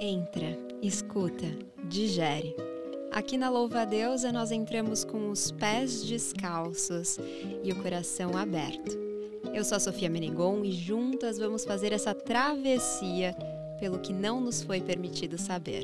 [0.00, 1.46] Entra, escuta,
[1.88, 2.54] digere.
[3.10, 7.18] Aqui na Louva a Deusa nós entramos com os pés descalços
[7.64, 8.96] e o coração aberto.
[9.52, 13.34] Eu sou a Sofia Menegon e juntas vamos fazer essa travessia
[13.80, 15.82] pelo que não nos foi permitido saber.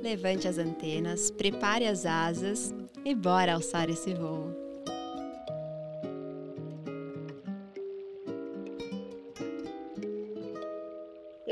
[0.00, 2.72] Levante as antenas, prepare as asas
[3.04, 4.62] e bora alçar esse voo.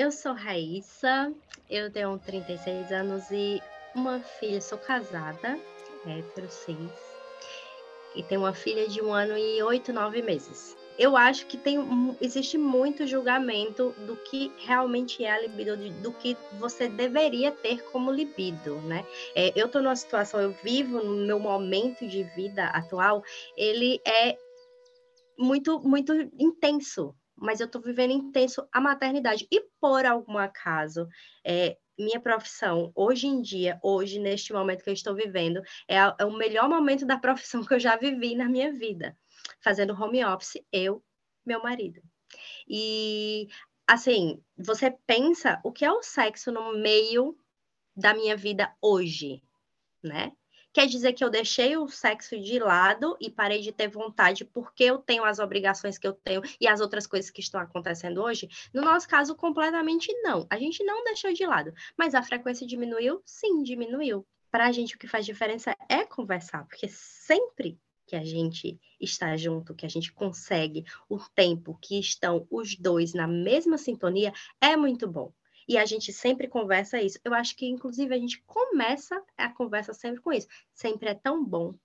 [0.01, 1.31] Eu sou Raíssa,
[1.71, 3.63] eu tenho 36 anos e
[3.95, 5.57] uma filha, sou casada,
[6.05, 6.91] hétero, cis,
[8.15, 10.77] e tenho uma filha de um ano e oito, nove meses.
[10.99, 11.79] Eu acho que tem,
[12.21, 18.11] existe muito julgamento do que realmente é a libido, do que você deveria ter como
[18.11, 19.07] libido, né?
[19.35, 23.23] É, eu tô numa situação, eu vivo no meu momento de vida atual,
[23.57, 24.37] ele é
[25.39, 29.47] muito, muito intenso, mas eu estou vivendo intenso a maternidade.
[29.51, 31.09] E por algum acaso,
[31.45, 36.17] é, minha profissão, hoje em dia, hoje, neste momento que eu estou vivendo, é, a,
[36.19, 39.17] é, o melhor momento da profissão que eu já vivi na minha vida.
[39.63, 41.03] Fazendo home office, eu,
[41.45, 42.01] meu marido.
[42.69, 43.49] E,
[43.87, 47.37] assim, você pensa o que é o sexo no meio
[47.97, 49.43] da minha vida hoje,
[50.03, 50.33] né?
[50.73, 54.85] Quer dizer que eu deixei o sexo de lado e parei de ter vontade porque
[54.85, 58.49] eu tenho as obrigações que eu tenho e as outras coisas que estão acontecendo hoje?
[58.73, 60.47] No nosso caso, completamente não.
[60.49, 61.75] A gente não deixou de lado.
[61.99, 63.21] Mas a frequência diminuiu?
[63.25, 64.25] Sim, diminuiu.
[64.49, 67.77] Para a gente, o que faz diferença é conversar, porque sempre
[68.07, 73.13] que a gente está junto, que a gente consegue o tempo que estão os dois
[73.13, 75.33] na mesma sintonia, é muito bom
[75.71, 77.21] e a gente sempre conversa isso.
[77.25, 80.49] Eu acho que, inclusive, a gente começa a conversa sempre com isso.
[80.75, 81.77] Sempre é tão bom,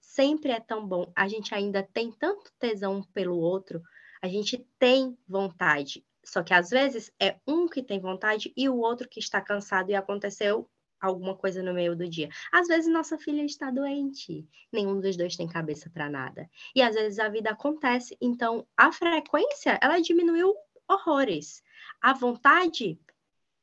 [0.00, 1.10] sempre é tão bom.
[1.12, 3.82] A gente ainda tem tanto tesão pelo outro,
[4.22, 6.06] a gente tem vontade.
[6.24, 9.90] Só que às vezes é um que tem vontade e o outro que está cansado
[9.90, 10.70] e aconteceu
[11.00, 12.28] alguma coisa no meio do dia.
[12.52, 16.48] Às vezes nossa filha está doente, nenhum dos dois tem cabeça para nada.
[16.76, 20.54] E às vezes a vida acontece, então a frequência ela diminuiu
[20.88, 21.60] horrores.
[22.00, 23.00] A vontade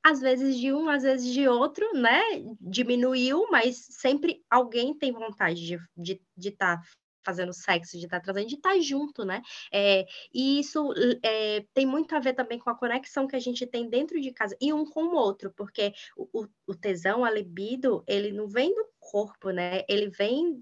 [0.04, 2.22] às vezes de um, às vezes de outro, né?
[2.60, 6.82] Diminuiu, mas sempre alguém tem vontade de estar de, de tá
[7.26, 9.42] fazendo sexo, de estar tá trazendo, de estar tá junto, né?
[9.72, 10.94] É, e isso
[11.24, 14.32] é, tem muito a ver também com a conexão que a gente tem dentro de
[14.32, 18.76] casa e um com o outro, porque o, o tesão, a libido, ele não vem
[18.76, 19.84] do corpo, né?
[19.88, 20.62] Ele vem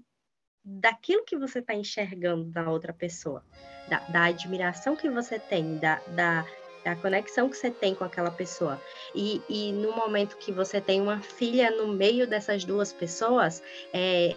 [0.64, 3.44] daquilo que você está enxergando da outra pessoa,
[3.88, 6.46] da, da admiração que você tem, da, da
[6.84, 8.80] é a conexão que você tem com aquela pessoa.
[9.14, 13.62] E, e no momento que você tem uma filha no meio dessas duas pessoas,
[13.92, 14.34] é,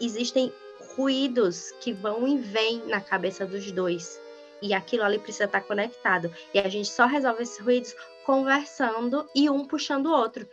[0.00, 0.52] existem
[0.96, 4.20] ruídos que vão e vêm na cabeça dos dois.
[4.60, 6.32] E aquilo ali precisa estar conectado.
[6.52, 7.94] E a gente só resolve esses ruídos
[8.24, 10.46] conversando e um puxando o outro.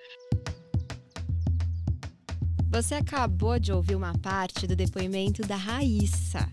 [2.69, 6.45] Você acabou de ouvir uma parte do depoimento da Raíssa.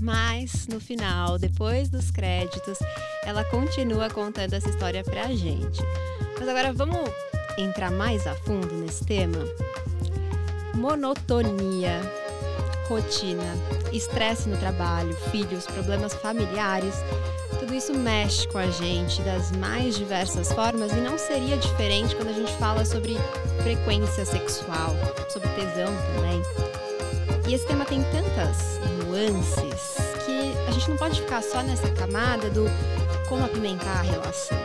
[0.00, 2.78] Mas no final, depois dos créditos,
[3.24, 5.80] ela continua contando essa história pra gente.
[6.38, 7.10] Mas agora vamos
[7.58, 9.38] entrar mais a fundo nesse tema?
[10.74, 12.00] Monotonia,
[12.88, 13.44] rotina,
[13.92, 16.94] estresse no trabalho, filhos, problemas familiares,
[17.58, 22.28] tudo isso mexe com a gente das mais diversas formas e não seria diferente quando
[22.28, 23.16] a gente fala sobre
[23.62, 24.94] frequência sexual,
[25.28, 26.42] sobre tesão também.
[27.48, 28.78] E esse tema tem tantas
[29.16, 32.66] nuances que a gente não pode ficar só nessa camada do
[33.28, 34.58] como apimentar a relação.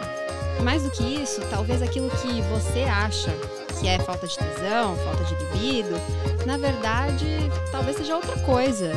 [0.64, 3.32] Mais do que isso, talvez aquilo que você acha
[3.80, 5.96] que é falta de tesão, falta de libido,
[6.46, 7.26] na verdade,
[7.72, 8.92] talvez seja outra coisa.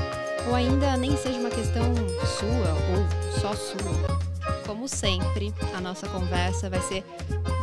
[0.46, 1.94] Ou ainda nem seja uma questão
[2.38, 4.18] sua ou só sua.
[4.66, 7.02] Como sempre, a nossa conversa vai ser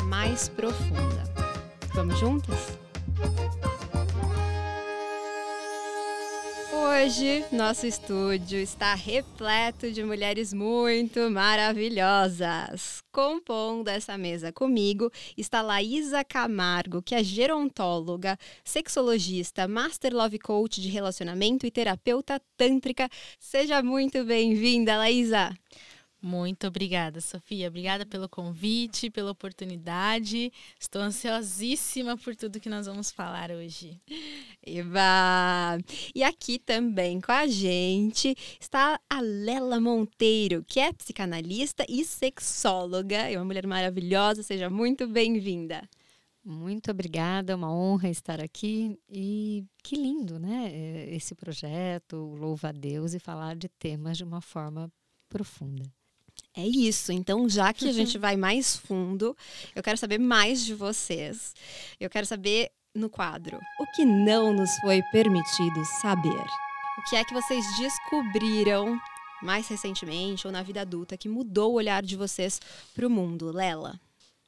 [0.05, 1.23] mais profunda.
[1.93, 2.80] Vamos juntas?
[7.03, 13.01] Hoje, nosso estúdio está repleto de mulheres muito maravilhosas.
[13.11, 20.89] Compondo essa mesa comigo está Laísa Camargo, que é gerontóloga, sexologista, master love coach de
[20.89, 23.09] relacionamento e terapeuta tântrica.
[23.39, 25.51] Seja muito bem-vinda, Laísa!
[26.21, 27.67] Muito obrigada, Sofia.
[27.67, 30.53] Obrigada pelo convite, pela oportunidade.
[30.79, 33.99] Estou ansiosíssima por tudo que nós vamos falar hoje.
[34.63, 35.79] Eba!
[36.13, 43.17] E aqui também com a gente está a Lela Monteiro, que é psicanalista e sexóloga.
[43.17, 44.43] É uma mulher maravilhosa.
[44.43, 45.89] Seja muito bem-vinda.
[46.43, 50.71] Muito obrigada, é uma honra estar aqui e que lindo, né?
[51.09, 54.91] Esse projeto, Louva a Deus e falar de temas de uma forma
[55.29, 55.91] profunda.
[56.55, 57.11] É isso.
[57.11, 59.35] Então, já que a gente vai mais fundo,
[59.75, 61.53] eu quero saber mais de vocês.
[61.99, 66.45] Eu quero saber no quadro o que não nos foi permitido saber.
[66.97, 68.99] O que é que vocês descobriram
[69.41, 72.59] mais recentemente ou na vida adulta que mudou o olhar de vocês
[72.93, 73.99] para o mundo, Lela?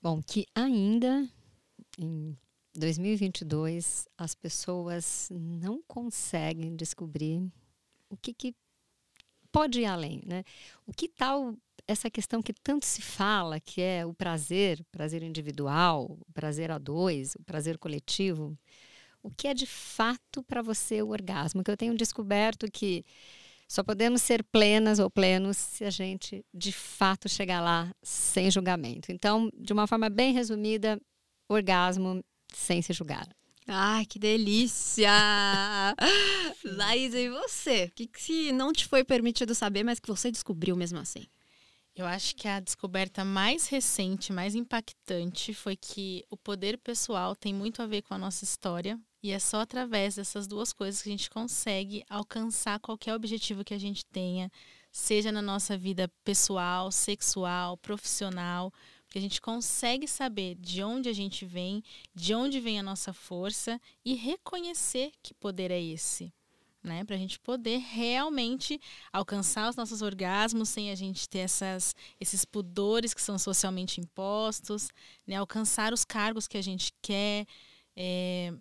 [0.02, 1.28] Bom, que ainda
[1.98, 2.38] em
[2.76, 7.42] 2022 as pessoas não conseguem descobrir
[8.10, 8.54] o que, que
[9.52, 10.44] pode ir além, né?
[10.86, 11.56] O que tal
[11.88, 16.72] essa questão que tanto se fala, que é o prazer, o prazer individual, o prazer
[16.72, 18.58] a dois, o prazer coletivo,
[19.22, 21.64] o que é de fato para você o orgasmo?
[21.64, 23.06] Que eu tenho descoberto que
[23.68, 29.12] só podemos ser plenas ou plenos se a gente de fato chegar lá sem julgamento.
[29.12, 31.02] Então, de uma forma bem resumida,
[31.48, 33.28] orgasmo sem se julgar.
[33.66, 35.10] Ai, que delícia!
[36.66, 37.86] Laís, e você?
[37.86, 41.26] O que, que não te foi permitido saber, mas que você descobriu mesmo assim?
[41.96, 47.54] Eu acho que a descoberta mais recente, mais impactante, foi que o poder pessoal tem
[47.54, 49.00] muito a ver com a nossa história.
[49.22, 53.76] E é só através dessas duas coisas que a gente consegue alcançar qualquer objetivo que
[53.76, 54.52] a gente tenha,
[54.92, 58.74] seja na nossa vida pessoal, sexual, profissional,
[59.06, 61.84] porque a gente consegue saber de onde a gente vem,
[62.16, 66.34] de onde vem a nossa força e reconhecer que poder é esse
[66.84, 67.04] né?
[67.04, 68.80] Para a gente poder realmente
[69.12, 74.90] alcançar os nossos orgasmos sem a gente ter essas, esses pudores que são socialmente impostos,
[75.26, 75.36] né?
[75.36, 77.48] Alcançar os cargos que a gente quer,
[77.96, 78.54] é,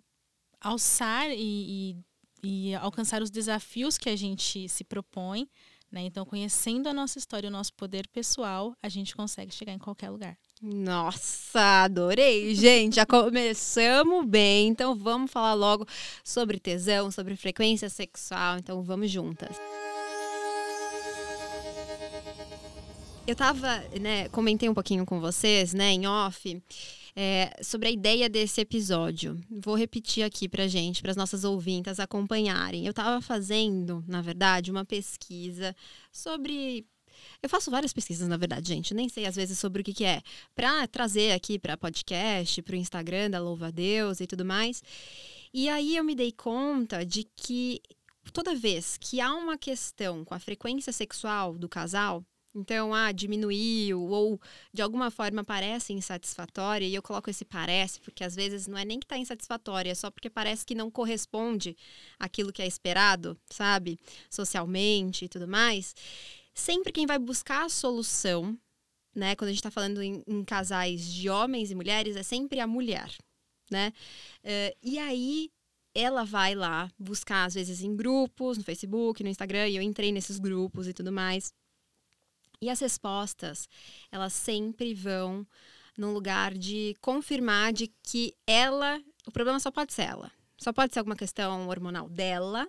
[0.61, 1.95] alçar e,
[2.43, 5.49] e, e alcançar os desafios que a gente se propõe,
[5.91, 6.01] né?
[6.01, 10.09] Então, conhecendo a nossa história, o nosso poder pessoal, a gente consegue chegar em qualquer
[10.09, 10.37] lugar.
[10.65, 12.95] Nossa, adorei, gente.
[12.95, 15.85] Já começamos bem, então vamos falar logo
[16.23, 18.59] sobre tesão, sobre frequência sexual.
[18.59, 19.57] Então vamos juntas.
[23.27, 26.61] Eu tava, né, comentei um pouquinho com vocês, né, em off,
[27.13, 29.37] é, sobre a ideia desse episódio.
[29.49, 32.85] Vou repetir aqui pra gente, para as nossas ouvintas acompanharem.
[32.87, 35.75] Eu tava fazendo, na verdade, uma pesquisa
[36.09, 36.85] sobre
[37.41, 38.93] eu faço várias pesquisas, na verdade, gente.
[38.93, 40.21] Nem sei às vezes sobre o que, que é.
[40.55, 44.83] Para trazer aqui para podcast, para o Instagram da Louva a Deus e tudo mais.
[45.53, 47.81] E aí eu me dei conta de que
[48.31, 52.23] toda vez que há uma questão com a frequência sexual do casal,
[52.55, 54.39] então, ah, diminuiu ou
[54.71, 58.85] de alguma forma parece insatisfatória, e eu coloco esse parece, porque às vezes não é
[58.85, 61.75] nem que está insatisfatória, é só porque parece que não corresponde
[62.19, 63.99] àquilo que é esperado, sabe?
[64.29, 65.95] Socialmente e tudo mais
[66.53, 68.57] sempre quem vai buscar a solução,
[69.15, 69.35] né?
[69.35, 72.67] Quando a gente está falando em, em, casais de homens e mulheres, é sempre a
[72.67, 73.15] mulher,
[73.69, 73.93] né?
[74.43, 75.51] Uh, e aí
[75.95, 80.11] ela vai lá buscar, às vezes, em grupos, no Facebook, no Instagram, e eu entrei
[80.11, 81.53] nesses grupos e tudo mais.
[82.61, 83.67] E as respostas,
[84.11, 85.45] elas sempre vão
[85.97, 90.31] num lugar de confirmar de que ela, o problema só pode ser ela.
[90.57, 92.67] Só pode ser alguma questão hormonal dela,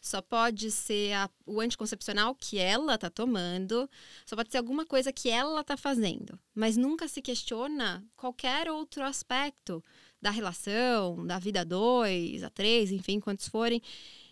[0.00, 3.88] só pode ser a, o anticoncepcional que ela está tomando,
[4.26, 9.04] só pode ser alguma coisa que ela está fazendo, mas nunca se questiona qualquer outro
[9.04, 9.82] aspecto
[10.20, 13.80] da relação, da vida a dois, a três, enfim, quantos forem.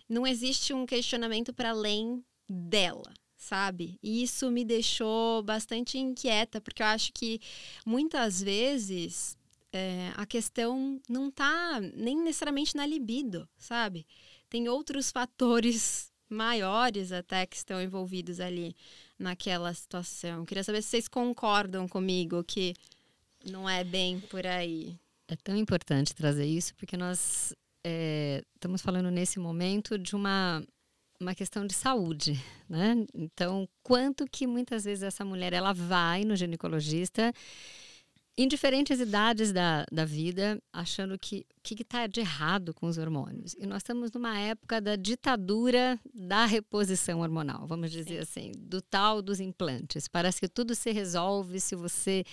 [0.09, 3.99] Não existe um questionamento para além dela, sabe?
[4.03, 7.41] E isso me deixou bastante inquieta, porque eu acho que
[7.85, 9.37] muitas vezes
[9.73, 14.07] é, a questão não está nem necessariamente na libido, sabe?
[14.49, 18.75] Tem outros fatores maiores até que estão envolvidos ali
[19.19, 20.45] naquela situação.
[20.45, 22.75] Queria saber se vocês concordam comigo que
[23.51, 24.99] não é bem por aí.
[25.29, 27.53] É tão importante trazer isso porque nós
[27.85, 30.63] é, estamos falando nesse momento de uma
[31.19, 32.39] uma questão de saúde,
[32.69, 32.95] né?
[33.15, 37.33] Então, quanto que muitas vezes essa mulher ela vai no ginecologista
[38.39, 42.99] em diferentes idades da, da vida, achando que o que está de errado com os
[42.99, 43.55] hormônios.
[43.59, 48.51] E nós estamos numa época da ditadura da reposição hormonal, vamos dizer Sim.
[48.51, 50.07] assim, do tal dos implantes.
[50.07, 52.25] Parece que tudo se resolve se você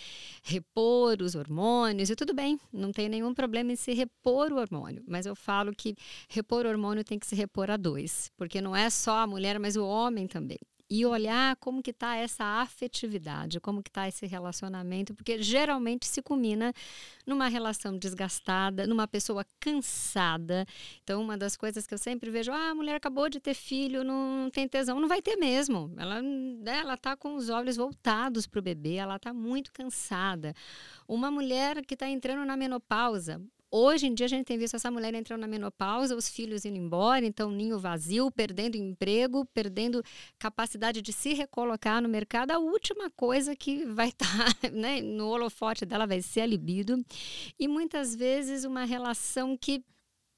[0.44, 5.04] repor os hormônios, e tudo bem, não tem nenhum problema em se repor o hormônio.
[5.08, 5.96] Mas eu falo que
[6.30, 9.58] repor o hormônio tem que se repor a dois, porque não é só a mulher,
[9.60, 10.60] mas o homem também
[10.96, 16.22] e olhar como que está essa afetividade, como que está esse relacionamento, porque geralmente se
[16.22, 16.72] culmina
[17.26, 20.68] numa relação desgastada, numa pessoa cansada.
[21.04, 24.04] Então, uma das coisas que eu sempre vejo, ah, a mulher acabou de ter filho,
[24.04, 25.92] não tem tesão, não vai ter mesmo.
[25.98, 30.54] Ela né, ela está com os olhos voltados para o bebê, ela está muito cansada.
[31.08, 33.42] Uma mulher que está entrando na menopausa,
[33.76, 36.78] Hoje em dia a gente tem visto essa mulher entrando na menopausa, os filhos indo
[36.78, 40.04] embora, então ninho vazio, perdendo emprego, perdendo
[40.38, 42.52] capacidade de se recolocar no mercado.
[42.52, 44.28] A última coisa que vai estar
[44.62, 47.04] tá, né, no holofote dela vai ser a libido.
[47.58, 49.84] E muitas vezes uma relação que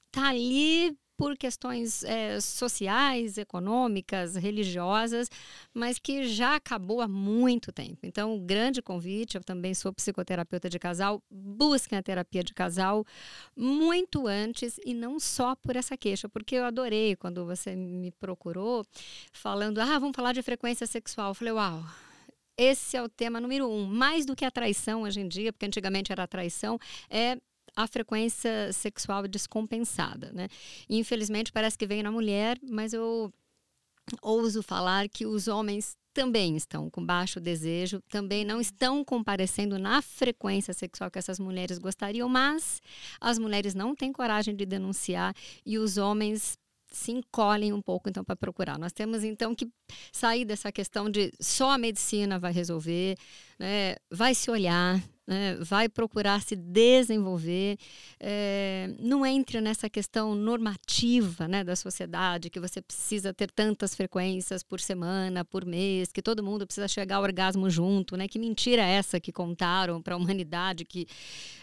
[0.07, 5.29] está ali por questões é, sociais, econômicas, religiosas,
[5.73, 7.99] mas que já acabou há muito tempo.
[8.03, 13.05] Então, grande convite, eu também sou psicoterapeuta de casal, busquem a terapia de casal
[13.55, 18.85] muito antes e não só por essa queixa, porque eu adorei quando você me procurou
[19.31, 21.29] falando, ah, vamos falar de frequência sexual.
[21.29, 21.83] Eu falei, uau,
[22.57, 23.85] esse é o tema número um.
[23.85, 26.79] Mais do que a traição hoje em dia, porque antigamente era a traição,
[27.09, 27.37] é
[27.75, 30.47] a frequência sexual descompensada, né?
[30.89, 33.31] infelizmente parece que vem na mulher, mas eu
[34.21, 40.01] ouso falar que os homens também estão com baixo desejo, também não estão comparecendo na
[40.01, 42.81] frequência sexual que essas mulheres gostariam, mas
[43.19, 46.57] as mulheres não têm coragem de denunciar e os homens
[46.89, 48.79] se encolhem um pouco então para procurar.
[48.79, 49.67] Nós temos então que
[50.13, 53.17] sair dessa questão de só a medicina vai resolver,
[53.59, 53.97] né?
[54.09, 57.77] vai se olhar, né, vai procurar se desenvolver,
[58.19, 64.63] é, não entre nessa questão normativa né, da sociedade, que você precisa ter tantas frequências
[64.63, 68.27] por semana, por mês, que todo mundo precisa chegar ao orgasmo junto, né?
[68.27, 71.07] Que mentira é essa que contaram para a humanidade, que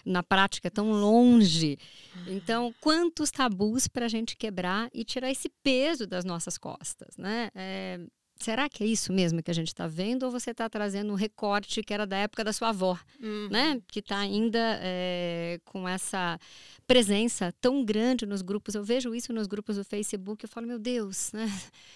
[0.04, 1.78] na prática é tão longe.
[2.26, 7.50] Então, quantos tabus para a gente quebrar e tirar esse peso das nossas costas, né?
[7.54, 8.00] É,
[8.42, 10.24] será que é isso mesmo que a gente está vendo?
[10.24, 13.48] Ou você está trazendo um recorte que era da época da sua avó, uhum.
[13.50, 13.80] né?
[13.86, 16.38] Que está ainda é, com essa
[16.86, 18.74] presença tão grande nos grupos.
[18.74, 20.44] Eu vejo isso nos grupos do Facebook.
[20.44, 21.46] Eu falo, meu Deus, né?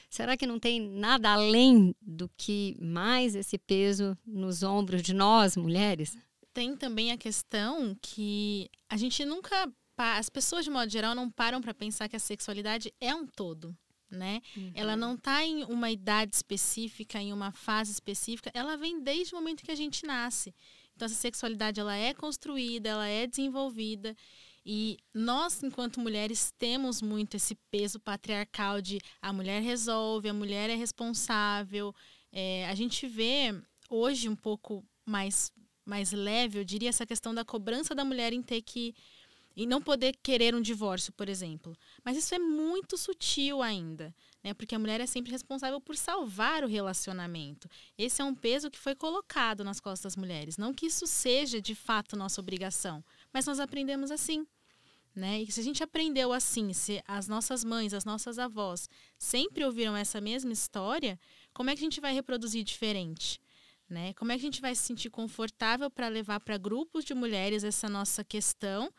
[0.08, 5.56] Será que não tem nada além do que mais esse peso nos ombros de nós,
[5.56, 6.16] mulheres?
[6.54, 9.70] Tem também a questão que a gente nunca.
[9.98, 13.74] As pessoas, de modo geral, não param para pensar que a sexualidade é um todo
[14.10, 14.40] né?
[14.56, 14.72] Uhum.
[14.74, 19.38] Ela não está em uma idade específica, em uma fase específica, ela vem desde o
[19.38, 20.54] momento que a gente nasce.
[20.94, 24.16] Então essa sexualidade ela é construída, ela é desenvolvida
[24.68, 30.68] e nós, enquanto mulheres, temos muito esse peso patriarcal de a mulher resolve, a mulher
[30.68, 31.94] é responsável.
[32.32, 33.54] É, a gente vê
[33.88, 35.52] hoje um pouco mais,
[35.84, 38.92] mais leve, eu diria, essa questão da cobrança da mulher em ter que
[39.56, 41.76] e não poder querer um divórcio, por exemplo.
[42.06, 44.54] Mas isso é muito sutil ainda, né?
[44.54, 47.68] Porque a mulher é sempre responsável por salvar o relacionamento.
[47.98, 50.56] Esse é um peso que foi colocado nas costas das mulheres.
[50.56, 54.46] Não que isso seja de fato nossa obrigação, mas nós aprendemos assim.
[55.16, 55.42] Né?
[55.42, 59.96] E se a gente aprendeu assim, se as nossas mães, as nossas avós sempre ouviram
[59.96, 61.18] essa mesma história,
[61.52, 63.40] como é que a gente vai reproduzir diferente?
[63.90, 64.14] Né?
[64.14, 67.64] Como é que a gente vai se sentir confortável para levar para grupos de mulheres
[67.64, 68.92] essa nossa questão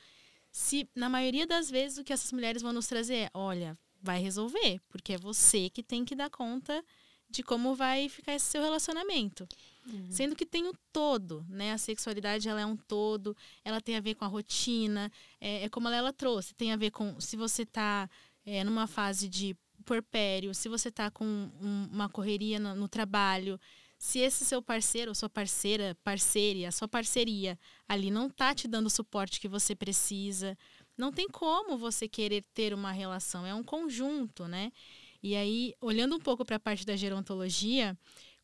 [0.58, 4.20] se na maioria das vezes o que essas mulheres vão nos trazer é, olha, vai
[4.20, 6.84] resolver, porque é você que tem que dar conta
[7.30, 9.48] de como vai ficar esse seu relacionamento.
[9.86, 10.08] Uhum.
[10.10, 11.74] Sendo que tem o todo, né?
[11.74, 15.70] A sexualidade ela é um todo, ela tem a ver com a rotina, é, é
[15.70, 18.10] como ela, ela, trouxe, tem a ver com se você está
[18.44, 23.60] é, numa fase de porpério, se você está com um, uma correria no, no trabalho,
[23.98, 28.68] se esse seu parceiro ou sua parceira, parceira, a sua parceria ali não tá te
[28.68, 30.58] dando o suporte que você precisa,
[30.98, 34.72] não tem como você querer ter uma relação, é um conjunto, né?
[35.22, 37.98] E aí, olhando um pouco para a parte da gerontologia,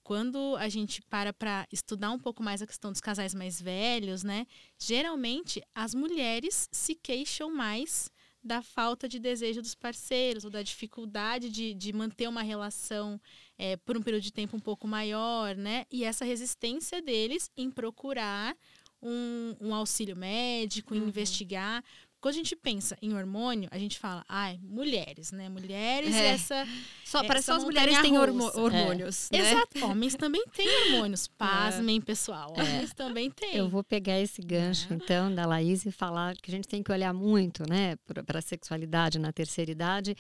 [0.04, 4.24] quando a gente para para estudar um pouco mais a questão dos casais mais velhos,
[4.24, 4.46] né?
[4.78, 8.10] Geralmente as mulheres se queixam mais
[8.44, 13.20] da falta de desejo dos parceiros, ou da dificuldade de, de manter uma relação
[13.58, 15.86] é, por um período de tempo um pouco maior, né?
[15.92, 18.56] E essa resistência deles em procurar
[19.02, 21.08] um, um auxílio médico, uhum.
[21.08, 21.84] investigar.
[22.24, 25.50] Quando a gente pensa em hormônio, a gente fala, ai, mulheres, né?
[25.50, 26.28] Mulheres, é.
[26.28, 26.66] essa.
[27.04, 29.28] Só parece que só as mulheres têm hormo hormônios.
[29.30, 29.38] É.
[29.38, 29.52] Né?
[29.52, 29.86] Exato.
[29.86, 31.28] Homens também têm hormônios.
[31.38, 32.02] Pasmem, é.
[32.02, 32.54] pessoal.
[32.54, 32.94] Homens é.
[32.94, 33.58] também têm.
[33.58, 34.96] Eu vou pegar esse gancho, é.
[34.96, 38.42] então, da Laís e falar que a gente tem que olhar muito, né, para a
[38.42, 40.16] sexualidade na terceira idade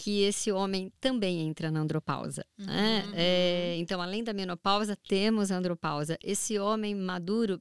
[0.00, 2.42] que esse homem também entra na andropausa.
[2.56, 3.02] Né?
[3.04, 3.10] Uhum.
[3.10, 3.14] Né?
[3.16, 6.16] É, então, além da menopausa, temos a andropausa.
[6.24, 7.60] Esse homem maduro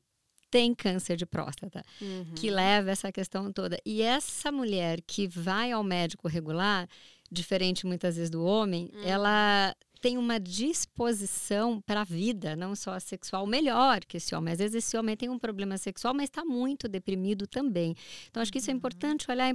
[0.49, 2.33] tem câncer de próstata, uhum.
[2.35, 3.77] que leva essa questão toda.
[3.85, 6.87] E essa mulher que vai ao médico regular,
[7.29, 9.03] diferente muitas vezes do homem, uhum.
[9.03, 14.53] ela tem uma disposição para a vida, não só sexual, melhor que esse homem.
[14.53, 17.93] Às vezes esse homem tem um problema sexual, mas está muito deprimido também.
[18.29, 18.77] Então, acho que isso é uhum.
[18.77, 19.49] importante olhar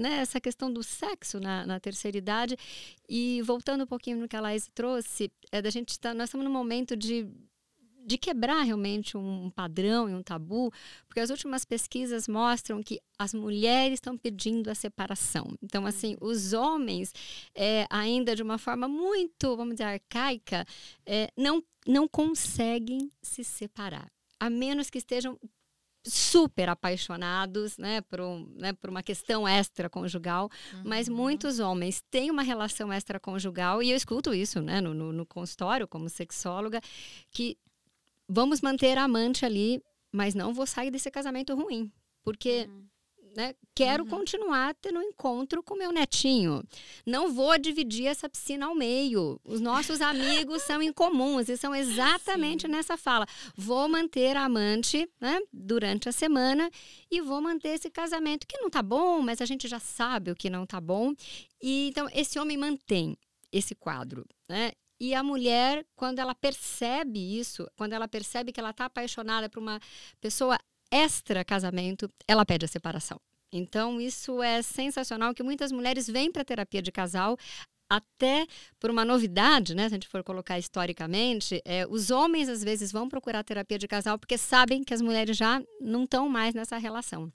[0.00, 2.56] né, essa questão do sexo na, na, terceira idade.
[3.08, 5.98] E voltando um pouquinho no que a Laís trouxe, é da gente.
[5.98, 7.28] Tá, nós estamos num momento de
[8.02, 10.72] de quebrar realmente um padrão e um tabu,
[11.06, 15.46] porque as últimas pesquisas mostram que as mulheres estão pedindo a separação.
[15.62, 16.28] Então, assim, uhum.
[16.28, 17.12] os homens,
[17.54, 20.66] é, ainda de uma forma muito, vamos dizer, arcaica,
[21.06, 24.10] é, não, não conseguem se separar.
[24.38, 25.38] A menos que estejam
[26.04, 30.82] super apaixonados, né, por, um, né, por uma questão extraconjugal, uhum.
[30.84, 35.26] mas muitos homens têm uma relação extraconjugal, e eu escuto isso, né, no, no, no
[35.26, 36.80] consultório, como sexóloga,
[37.30, 37.58] que
[38.28, 41.92] vamos manter a amante ali, mas não vou sair desse casamento ruim,
[42.22, 42.89] porque uhum
[43.34, 43.54] né?
[43.74, 44.10] Quero uhum.
[44.10, 46.62] continuar tendo encontro com meu netinho.
[47.06, 49.40] Não vou dividir essa piscina ao meio.
[49.44, 52.72] Os nossos amigos são incomuns e são exatamente Sim.
[52.72, 53.26] nessa fala.
[53.56, 56.70] Vou manter a amante né, durante a semana
[57.10, 60.36] e vou manter esse casamento que não tá bom, mas a gente já sabe o
[60.36, 61.14] que não tá bom.
[61.62, 63.16] E então esse homem mantém
[63.52, 64.72] esse quadro, né?
[65.02, 69.58] E a mulher, quando ela percebe isso, quando ela percebe que ela está apaixonada por
[69.58, 69.80] uma
[70.20, 70.58] pessoa
[70.90, 73.18] extra casamento, ela pede a separação.
[73.52, 77.36] Então, isso é sensacional que muitas mulheres vêm para terapia de casal
[77.90, 78.46] até
[78.78, 79.88] por uma novidade, né?
[79.88, 83.88] Se a gente for colocar historicamente, é, os homens às vezes vão procurar terapia de
[83.88, 87.32] casal porque sabem que as mulheres já não estão mais nessa relação.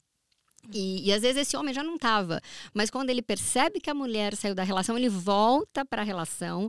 [0.72, 2.40] E, e, às vezes esse homem já não estava,
[2.74, 6.68] mas quando ele percebe que a mulher saiu da relação, ele volta para a relação,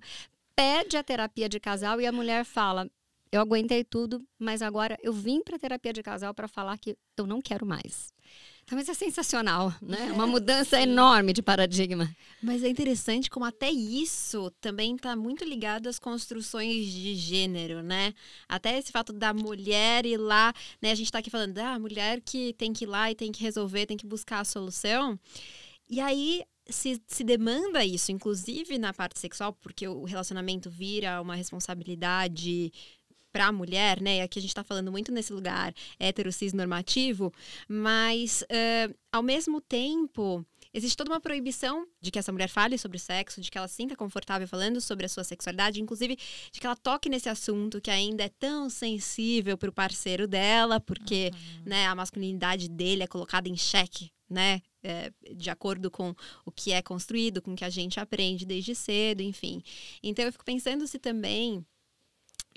[0.55, 2.87] pede a terapia de casal e a mulher fala:
[3.31, 7.27] eu aguentei tudo, mas agora eu vim para terapia de casal para falar que eu
[7.27, 8.13] não quero mais.
[8.63, 10.11] Então, isso é sensacional, né?
[10.11, 12.13] Uma mudança enorme de paradigma.
[12.43, 18.13] Mas é interessante como até isso também está muito ligado às construções de gênero, né?
[18.47, 20.91] Até esse fato da mulher ir lá, né?
[20.91, 23.31] A gente está aqui falando da ah, mulher que tem que ir lá e tem
[23.31, 25.17] que resolver, tem que buscar a solução.
[25.89, 31.35] E aí se, se demanda isso, inclusive na parte sexual, porque o relacionamento vira uma
[31.35, 32.71] responsabilidade
[33.37, 34.23] para a mulher, né?
[34.23, 37.31] Aqui a gente está falando muito nesse lugar hétero cis normativo,
[37.69, 42.97] mas uh, ao mesmo tempo existe toda uma proibição de que essa mulher fale sobre
[42.97, 46.17] sexo, de que ela se sinta confortável falando sobre a sua sexualidade, inclusive
[46.51, 50.79] de que ela toque nesse assunto que ainda é tão sensível para o parceiro dela,
[50.79, 51.63] porque uhum.
[51.67, 54.63] né, a masculinidade dele é colocada em xeque, né?
[54.81, 58.73] É, de acordo com o que é construído, com o que a gente aprende desde
[58.73, 59.61] cedo, enfim.
[60.01, 61.63] Então eu fico pensando se também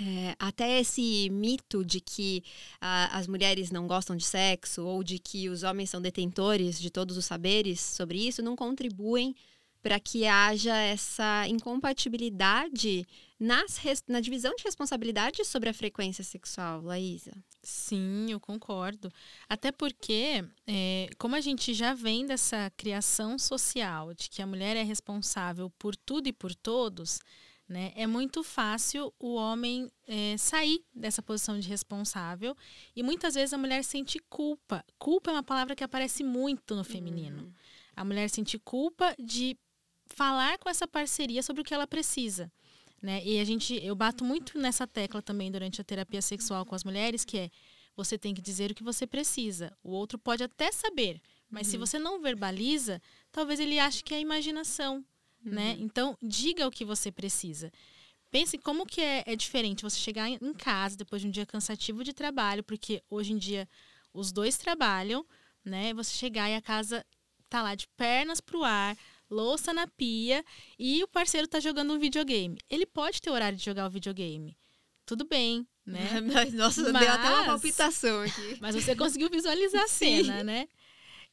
[0.00, 2.42] é, até esse mito de que
[2.76, 6.90] uh, as mulheres não gostam de sexo ou de que os homens são detentores de
[6.90, 9.36] todos os saberes sobre isso não contribuem
[9.82, 13.06] para que haja essa incompatibilidade
[13.38, 17.32] nas, na divisão de responsabilidades sobre a frequência sexual, Laísa.
[17.62, 19.10] Sim, eu concordo.
[19.48, 24.76] Até porque, é, como a gente já vem dessa criação social de que a mulher
[24.76, 27.20] é responsável por tudo e por todos,
[27.70, 27.92] né?
[27.94, 32.56] É muito fácil o homem é, sair dessa posição de responsável
[32.96, 34.85] e muitas vezes a mulher sente culpa.
[34.98, 37.44] Culpa é uma palavra que aparece muito no feminino.
[37.44, 37.52] Uhum.
[37.94, 39.56] A mulher sente culpa de
[40.06, 42.50] falar com essa parceria sobre o que ela precisa.
[43.00, 43.24] Né?
[43.24, 46.83] E a gente, eu bato muito nessa tecla também durante a terapia sexual com as
[46.83, 47.50] mulheres, que é
[47.96, 49.72] você tem que dizer o que você precisa.
[49.80, 51.70] O outro pode até saber, mas uhum.
[51.70, 55.04] se você não verbaliza, talvez ele ache que é imaginação?
[55.44, 55.53] Uhum.
[55.53, 55.76] né?
[55.79, 57.72] Então, diga o que você precisa.
[58.31, 62.05] Pense como que é, é diferente você chegar em casa depois de um dia cansativo
[62.05, 63.68] de trabalho, porque hoje em dia
[64.14, 65.26] os dois trabalham,
[65.64, 65.92] né?
[65.94, 67.05] Você chegar e a casa
[67.48, 68.96] tá lá de pernas pro ar,
[69.29, 70.44] louça na pia
[70.79, 72.59] e o parceiro tá jogando um videogame.
[72.70, 74.57] Ele pode ter horário de jogar o videogame.
[75.05, 76.20] Tudo bem, né?
[76.55, 78.59] Nossa, mas, deu até uma palpitação aqui.
[78.62, 80.68] Mas você conseguiu visualizar a cena, né?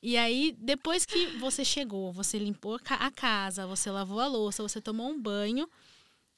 [0.01, 4.79] E aí, depois que você chegou, você limpou a casa, você lavou a louça, você
[4.79, 5.67] tomou um banho,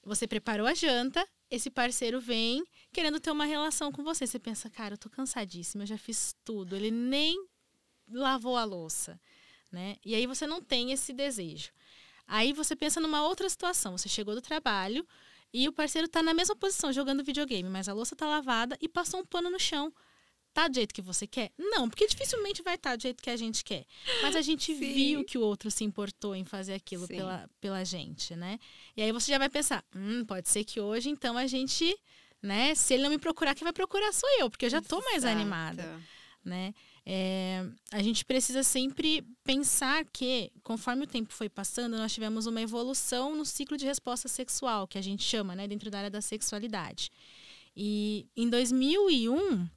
[0.04, 4.26] você preparou a janta, esse parceiro vem querendo ter uma relação com você.
[4.26, 6.76] Você pensa, cara, eu tô cansadíssima, eu já fiz tudo.
[6.76, 7.36] Ele nem
[8.10, 9.19] lavou a louça,
[9.72, 9.98] né?
[10.06, 11.72] E aí você não tem esse desejo.
[12.28, 13.98] Aí você pensa numa outra situação.
[13.98, 15.06] Você chegou do trabalho
[15.52, 18.88] e o parceiro tá na mesma posição, jogando videogame, mas a louça tá lavada e
[18.88, 19.91] passou um pano no chão
[20.63, 21.52] tá do jeito que você quer?
[21.58, 23.86] Não, porque dificilmente vai estar tá do jeito que a gente quer.
[24.22, 24.80] Mas a gente Sim.
[24.80, 28.60] viu que o outro se importou em fazer aquilo pela, pela gente, né?
[28.95, 31.95] E aí você já vai pensar, hum, pode ser que hoje, então, a gente,
[32.41, 32.76] né?
[32.76, 35.24] Se ele não me procurar, quem vai procurar sou eu, porque eu já tô mais
[35.24, 36.00] animada,
[36.43, 36.74] né?
[37.12, 42.62] É, a gente precisa sempre pensar que, conforme o tempo foi passando, nós tivemos uma
[42.62, 46.22] evolução no ciclo de resposta sexual, que a gente chama, né, dentro da área da
[46.22, 47.10] sexualidade.
[47.76, 49.67] E em 2001,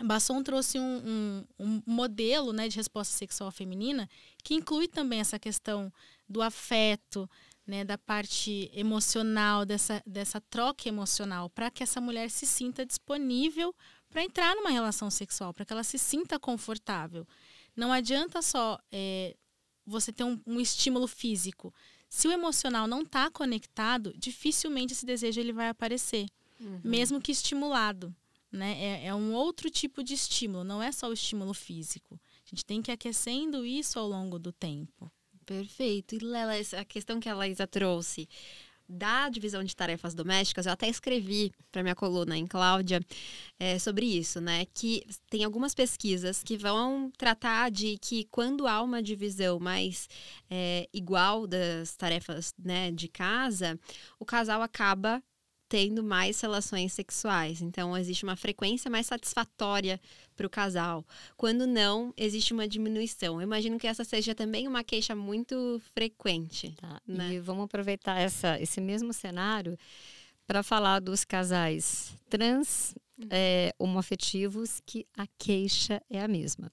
[0.00, 4.08] Basson trouxe um, um, um, modelo né, de resposta sexual feminina
[4.44, 5.92] que inclui também essa questão
[6.28, 7.28] do afeto,
[7.66, 13.74] né, da parte emocional, dessa, dessa troca emocional, para que essa mulher se sinta disponível
[14.08, 17.26] para entrar numa relação sexual, para que ela se sinta confortável.
[17.76, 19.36] Não adianta só é,
[19.84, 21.74] você ter um, um, estímulo físico.
[22.08, 26.26] Se o emocional não está conectado, dificilmente esse desejo ele vai aparecer,
[26.58, 26.80] uhum.
[26.82, 28.14] mesmo que estimulado.
[28.50, 29.02] Né?
[29.02, 32.18] É, é um outro tipo de estímulo, não é só o estímulo físico.
[32.46, 35.10] A gente tem que ir aquecendo isso ao longo do tempo.
[35.44, 36.14] Perfeito.
[36.14, 38.28] E Lela, a questão que a Laísa trouxe
[38.88, 43.00] da divisão de tarefas domésticas, eu até escrevi para minha coluna em Cláudia
[43.58, 44.64] é, sobre isso, né?
[44.72, 50.08] Que tem algumas pesquisas que vão tratar de que quando há uma divisão mais
[50.50, 53.78] é, igual das tarefas né, de casa,
[54.18, 55.22] o casal acaba
[55.68, 57.60] tendo mais relações sexuais.
[57.60, 60.00] Então, existe uma frequência mais satisfatória
[60.36, 61.04] para o casal.
[61.36, 63.40] Quando não, existe uma diminuição.
[63.40, 66.74] Eu imagino que essa seja também uma queixa muito frequente.
[66.80, 67.00] Tá.
[67.06, 67.34] Né?
[67.34, 69.78] E vamos aproveitar essa, esse mesmo cenário
[70.46, 72.94] para falar dos casais trans
[73.30, 76.70] é, homoafetivos que a queixa é a mesma.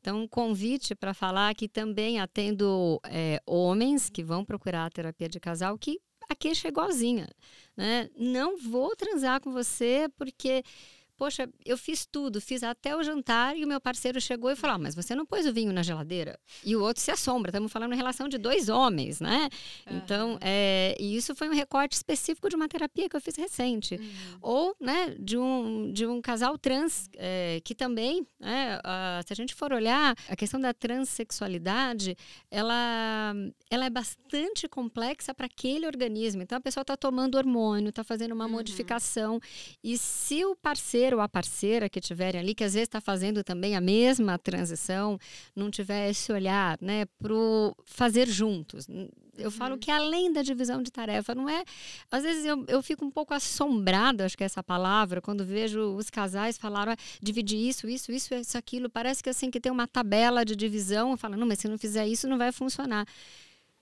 [0.00, 5.28] Então, um convite para falar que também atendo é, homens que vão procurar a terapia
[5.28, 7.28] de casal que a queixa é igualzinha.
[7.76, 8.10] Né?
[8.16, 10.62] Não vou transar com você porque
[11.18, 14.76] poxa, eu fiz tudo, fiz até o jantar e o meu parceiro chegou e falou:
[14.76, 16.38] ah, mas você não pôs o vinho na geladeira?
[16.64, 17.50] E o outro se assombra.
[17.50, 19.48] Estamos falando em relação de dois homens, né?
[19.90, 19.96] Uhum.
[19.96, 23.96] Então, é, e isso foi um recorte específico de uma terapia que eu fiz recente.
[23.96, 24.38] Uhum.
[24.40, 28.78] Ou, né, de um, de um casal trans é, que também, né,
[29.26, 32.16] se a gente for olhar, a questão da transexualidade,
[32.48, 33.34] ela,
[33.68, 36.42] ela é bastante complexa para aquele organismo.
[36.42, 38.52] Então, a pessoa está tomando hormônio, está fazendo uma uhum.
[38.52, 39.40] modificação.
[39.82, 43.00] E se o parceiro parceiro ou a parceira que tiverem ali, que às vezes está
[43.00, 45.18] fazendo também a mesma transição,
[45.54, 47.34] não tiver esse olhar né, para
[47.84, 48.86] fazer juntos.
[49.36, 49.50] Eu uhum.
[49.50, 51.62] falo que além da divisão de tarefa, não é.
[52.10, 55.96] Às vezes eu, eu fico um pouco assombrada, acho que é essa palavra, quando vejo
[55.96, 58.90] os casais falaram ah, dividir isso, isso, isso, isso, aquilo.
[58.90, 62.06] Parece que assim que tem uma tabela de divisão, fala, não, mas se não fizer
[62.06, 63.06] isso, não vai funcionar.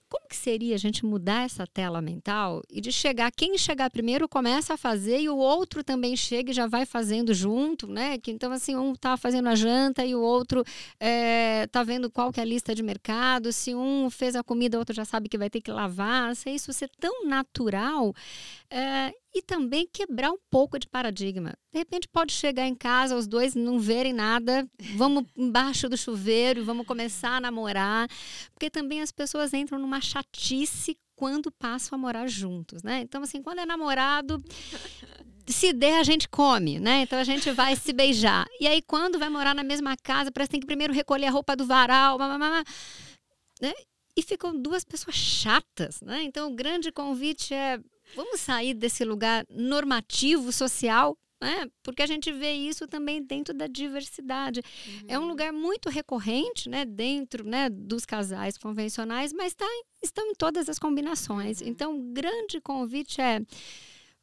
[0.09, 4.27] Como que seria a gente mudar essa tela mental e de chegar, quem chegar primeiro
[4.27, 8.17] começa a fazer e o outro também chega e já vai fazendo junto, né?
[8.17, 10.63] Que, então, assim, um tá fazendo a janta e o outro
[10.99, 13.51] é, tá vendo qual que é a lista de mercado.
[13.51, 16.35] Se um fez a comida, o outro já sabe que vai ter que lavar.
[16.35, 18.13] Se isso ser tão natural,
[18.69, 21.53] é, e também quebrar um pouco de paradigma.
[21.71, 26.65] De repente pode chegar em casa, os dois não verem nada, vamos embaixo do chuveiro,
[26.65, 28.09] vamos começar a namorar,
[28.51, 33.01] porque também as pessoas entram numa chatice quando passam a morar juntos, né?
[33.01, 34.43] Então assim, quando é namorado,
[35.45, 37.03] se der a gente come, né?
[37.03, 38.47] Então a gente vai se beijar.
[38.59, 41.31] E aí quando vai morar na mesma casa, parece que tem que primeiro recolher a
[41.31, 42.17] roupa do varal,
[43.61, 43.73] né?
[44.15, 46.23] E ficam duas pessoas chatas, né?
[46.23, 47.79] Então o grande convite é
[48.15, 51.67] Vamos sair desse lugar normativo social né?
[51.83, 54.59] Porque a gente vê isso também dentro da diversidade.
[54.59, 55.05] Uhum.
[55.07, 55.27] É um uhum.
[55.27, 56.83] lugar muito recorrente, né?
[56.83, 57.69] Dentro, né?
[57.69, 59.67] Dos casais convencionais, mas tá,
[60.01, 61.61] estão em todas as combinações.
[61.61, 61.67] Uhum.
[61.67, 63.39] Então, o grande convite é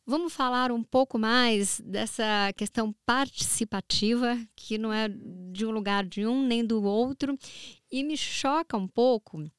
[0.07, 5.09] Vamos falar um pouco mais dessa questão participativa, que não é
[5.51, 7.39] de um lugar de um nem do outro,
[7.91, 9.51] e me choca um pouco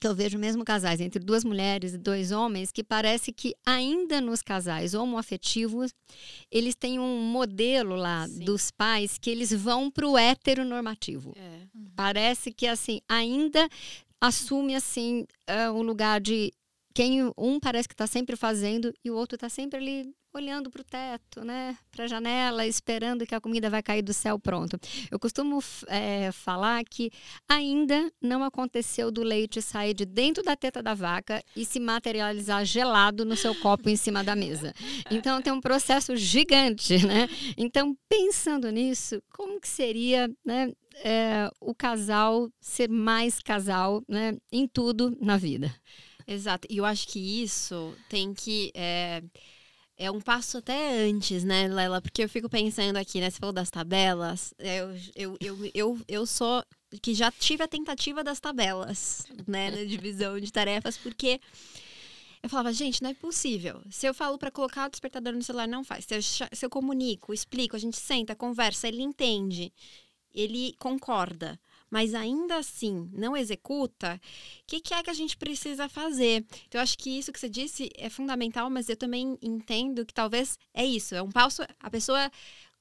[0.00, 4.20] que eu vejo mesmo casais entre duas mulheres e dois homens que parece que ainda
[4.20, 5.92] nos casais homoafetivos
[6.50, 8.44] eles têm um modelo lá Sim.
[8.44, 11.34] dos pais que eles vão para o heteronormativo.
[11.36, 11.66] É.
[11.74, 11.90] Uhum.
[11.94, 13.68] Parece que assim ainda
[14.20, 16.50] assume assim uh, um lugar de
[16.94, 20.80] quem um parece que está sempre fazendo e o outro está sempre ali olhando para
[20.80, 24.78] o teto, né, para a janela, esperando que a comida vai cair do céu pronto.
[25.10, 27.10] Eu costumo é, falar que
[27.48, 32.64] ainda não aconteceu do leite sair de dentro da teta da vaca e se materializar
[32.64, 34.72] gelado no seu copo em cima da mesa.
[35.10, 37.28] Então tem um processo gigante, né?
[37.56, 40.72] Então pensando nisso, como que seria, né,
[41.04, 45.74] é, o casal ser mais casal, né, em tudo na vida?
[46.26, 46.68] Exato.
[46.70, 49.22] E eu acho que isso tem que é
[50.00, 52.00] é um passo até antes, né, Lela?
[52.00, 53.28] Porque eu fico pensando aqui, né?
[53.28, 54.54] Você falou das tabelas.
[54.58, 56.64] Eu, eu, eu, eu, eu sou
[57.02, 61.38] que já tive a tentativa das tabelas, né, na divisão de tarefas, porque
[62.42, 63.82] eu falava, gente, não é possível.
[63.90, 66.06] Se eu falo para colocar o despertador no celular, não faz.
[66.06, 69.70] Se eu, se eu comunico, explico, a gente senta, conversa, ele entende,
[70.34, 71.60] ele concorda
[71.90, 76.44] mas ainda assim não executa, o que, que, é que a gente precisa fazer?
[76.66, 80.14] Então, eu acho que isso que você disse é fundamental, mas eu também entendo que
[80.14, 81.62] talvez é isso, é um passo.
[81.80, 82.30] A pessoa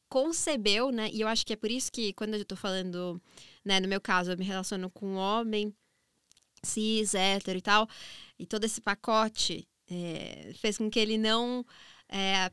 [0.08, 1.10] concebeu, né?
[1.12, 3.22] E eu acho que é por isso que quando eu estou falando,
[3.64, 5.74] né, no meu caso, eu me relaciono com um homem
[6.64, 7.88] cis, hétero e tal,
[8.38, 11.66] e todo esse pacote é, fez com que ele não
[12.10, 12.52] é,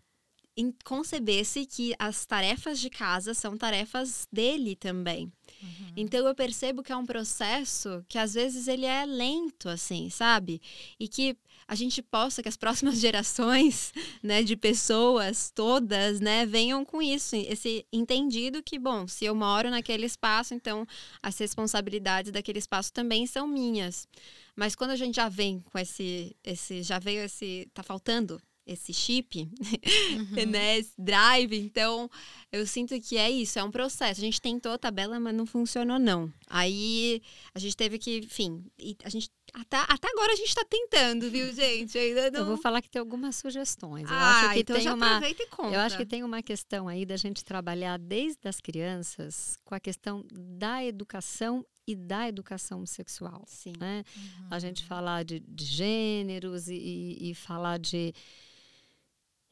[0.85, 5.31] concebesse que as tarefas de casa são tarefas dele também.
[5.63, 5.93] Uhum.
[5.97, 10.61] Então eu percebo que é um processo que às vezes ele é lento, assim, sabe?
[10.99, 11.37] E que
[11.69, 13.93] a gente possa que as próximas gerações,
[14.23, 19.71] né, de pessoas todas, né, venham com isso, esse entendido que, bom, se eu moro
[19.71, 20.87] naquele espaço, então
[21.23, 24.09] as responsabilidades daquele espaço também são minhas.
[24.55, 28.93] Mas quando a gente já vem com esse, esse já veio esse, tá faltando esse
[28.93, 29.49] chip,
[30.13, 30.47] uhum.
[30.51, 31.57] né, esse drive.
[31.57, 32.11] Então,
[32.51, 34.21] eu sinto que é isso, é um processo.
[34.21, 36.33] A gente tentou a tabela, mas não funcionou não.
[36.49, 37.23] Aí
[37.55, 38.65] a gente teve que, enfim,
[39.05, 41.97] a gente até, até agora a gente está tentando, viu, gente?
[41.97, 42.41] Ainda não...
[42.41, 44.09] Eu vou falar que tem algumas sugestões.
[44.11, 45.75] Eu ah, acho que então tem já uma, e conta.
[45.75, 49.81] Eu acho que tem uma questão aí da gente trabalhar desde as crianças com a
[49.81, 53.45] questão da educação e da educação sexual.
[53.47, 53.73] Sim.
[53.79, 54.05] Né?
[54.17, 54.49] Uhum.
[54.51, 58.13] A gente falar de, de gêneros e, e, e falar de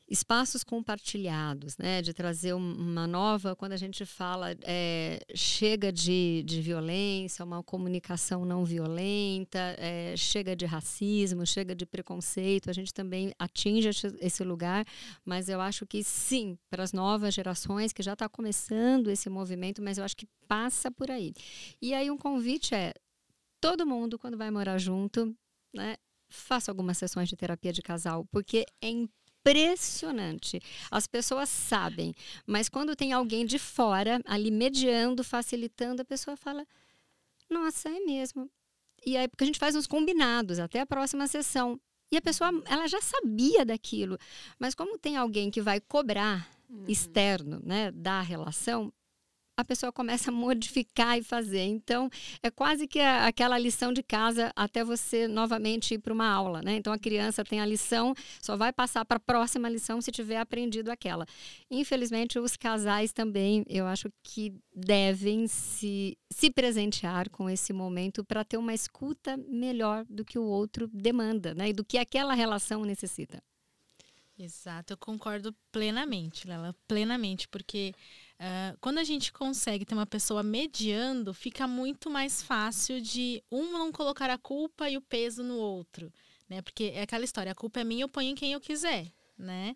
[0.08, 2.02] espaços compartilhados, né?
[2.02, 8.44] De trazer uma nova, quando a gente fala, é, chega de, de violência, uma comunicação
[8.44, 13.88] não violenta, é, chega de racismo, chega de preconceito, a gente também atinge
[14.20, 14.84] esse lugar,
[15.24, 19.82] mas eu acho que sim, para as novas gerações, que já está começando esse movimento,
[19.82, 21.32] mas eu acho que passa por aí.
[21.80, 22.92] E aí um convite é,
[23.58, 25.34] todo mundo, quando vai morar junto,
[25.74, 25.96] né?
[26.28, 30.60] Faça algumas sessões de terapia de casal, porque é importante impressionante.
[30.90, 32.14] As pessoas sabem,
[32.46, 36.66] mas quando tem alguém de fora ali mediando, facilitando, a pessoa fala:
[37.50, 38.50] "Nossa, é mesmo".
[39.04, 41.78] E aí porque a gente faz uns combinados até a próxima sessão.
[42.10, 44.16] E a pessoa, ela já sabia daquilo,
[44.58, 46.84] mas como tem alguém que vai cobrar uhum.
[46.86, 48.92] externo, né, da relação,
[49.56, 51.62] a pessoa começa a modificar e fazer.
[51.62, 52.10] Então,
[52.42, 56.60] é quase que a, aquela lição de casa até você novamente ir para uma aula,
[56.62, 56.76] né?
[56.76, 60.38] Então, a criança tem a lição, só vai passar para a próxima lição se tiver
[60.38, 61.26] aprendido aquela.
[61.70, 68.44] Infelizmente, os casais também, eu acho que devem se, se presentear com esse momento para
[68.44, 71.68] ter uma escuta melhor do que o outro demanda, né?
[71.68, 73.42] E do que aquela relação necessita.
[74.36, 77.94] Exato, eu concordo plenamente, Lela, plenamente, porque
[78.44, 83.72] Uh, quando a gente consegue ter uma pessoa mediando, fica muito mais fácil de um
[83.72, 86.12] não colocar a culpa e o peso no outro,
[86.46, 86.60] né?
[86.60, 89.74] Porque é aquela história, a culpa é minha, eu ponho em quem eu quiser, né?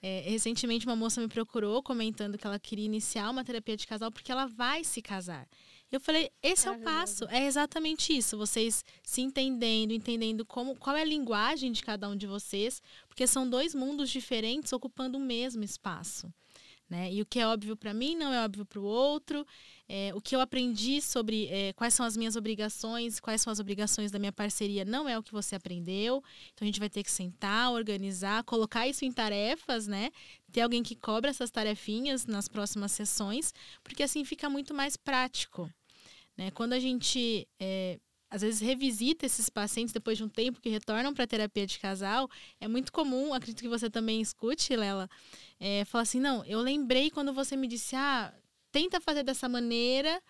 [0.00, 4.12] É, recentemente uma moça me procurou comentando que ela queria iniciar uma terapia de casal
[4.12, 5.48] porque ela vai se casar.
[5.90, 6.78] Eu falei, esse Caramba.
[6.78, 11.72] é o passo, é exatamente isso, vocês se entendendo, entendendo como, qual é a linguagem
[11.72, 16.32] de cada um de vocês, porque são dois mundos diferentes ocupando o mesmo espaço.
[16.94, 17.12] Né?
[17.12, 19.44] E o que é óbvio para mim não é óbvio para o outro.
[19.88, 23.58] É, o que eu aprendi sobre é, quais são as minhas obrigações, quais são as
[23.58, 26.22] obrigações da minha parceria, não é o que você aprendeu.
[26.52, 30.12] Então a gente vai ter que sentar, organizar, colocar isso em tarefas, né?
[30.52, 33.52] Ter alguém que cobra essas tarefinhas nas próximas sessões,
[33.82, 35.68] porque assim fica muito mais prático.
[36.36, 36.52] Né?
[36.52, 37.98] Quando a gente é,
[38.34, 41.78] às vezes revisita esses pacientes depois de um tempo que retornam para a terapia de
[41.78, 42.28] casal,
[42.60, 45.08] é muito comum, acredito que você também escute, Lela,
[45.60, 48.34] é, falar assim, não, eu lembrei quando você me disse, ah,
[48.72, 50.20] tenta fazer dessa maneira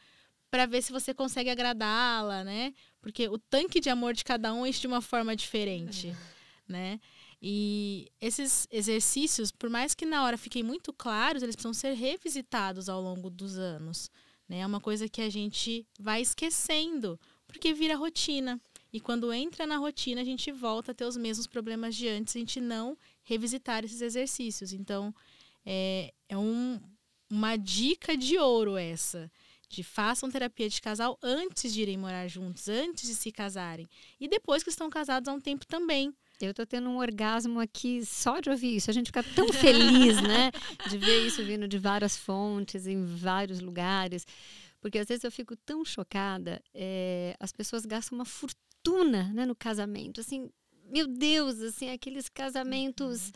[0.51, 2.75] para ver se você consegue agradá-la, né?
[3.01, 6.17] Porque o tanque de amor de cada um é de uma forma diferente, é.
[6.69, 7.01] né?
[7.41, 12.87] E esses exercícios, por mais que na hora fiquem muito claros, eles precisam ser revisitados
[12.91, 14.11] ao longo dos anos.
[14.47, 14.61] Né?
[14.61, 17.19] É uma coisa que a gente vai esquecendo
[17.55, 18.61] porque vira rotina.
[18.93, 22.35] E quando entra na rotina, a gente volta a ter os mesmos problemas de antes,
[22.37, 24.73] a gente não revisitar esses exercícios.
[24.73, 25.15] Então,
[25.65, 26.81] é, é um,
[27.31, 29.31] uma dica de ouro essa.
[29.69, 33.89] De façam terapia de casal antes de irem morar juntos, antes de se casarem.
[34.21, 36.13] E depois que estão casados há um tempo também.
[36.41, 38.91] Eu estou tendo um orgasmo aqui só de ouvir isso.
[38.91, 40.51] A gente fica tão feliz, né?
[40.91, 44.27] De ver isso vindo de várias fontes, em vários lugares.
[44.85, 49.57] Porque às vezes eu fico tão chocada, é, as pessoas gastam uma fortuna né, no
[49.57, 50.21] casamento.
[50.21, 50.51] Assim,
[50.91, 53.33] meu Deus, assim, aqueles casamentos uhum.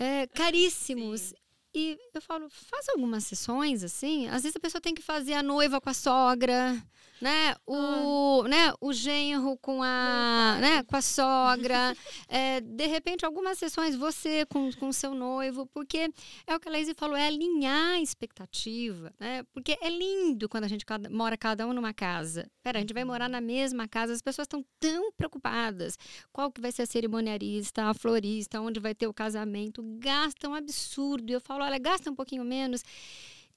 [0.06, 1.20] é, caríssimos.
[1.20, 1.34] Sim.
[1.78, 4.26] E eu falo, faz algumas sessões, assim.
[4.26, 6.76] Às vezes a pessoa tem que fazer a noiva com a sogra,
[7.20, 7.54] né?
[7.64, 8.48] O, ah.
[8.48, 8.72] né?
[8.80, 10.82] o genro com a, né?
[10.82, 11.94] com a sogra.
[12.28, 16.10] é, de repente, algumas sessões você com o seu noivo, porque
[16.48, 19.44] é o que a Lazy falou, é alinhar a expectativa, né?
[19.52, 22.50] Porque é lindo quando a gente cada, mora cada um numa casa.
[22.60, 25.96] Pera, a gente vai morar na mesma casa, as pessoas estão tão preocupadas.
[26.32, 29.80] Qual que vai ser a cerimoniarista, a florista, onde vai ter o casamento?
[30.00, 31.30] Gastam um absurdo.
[31.30, 32.82] E eu falo, olha, gasta um pouquinho menos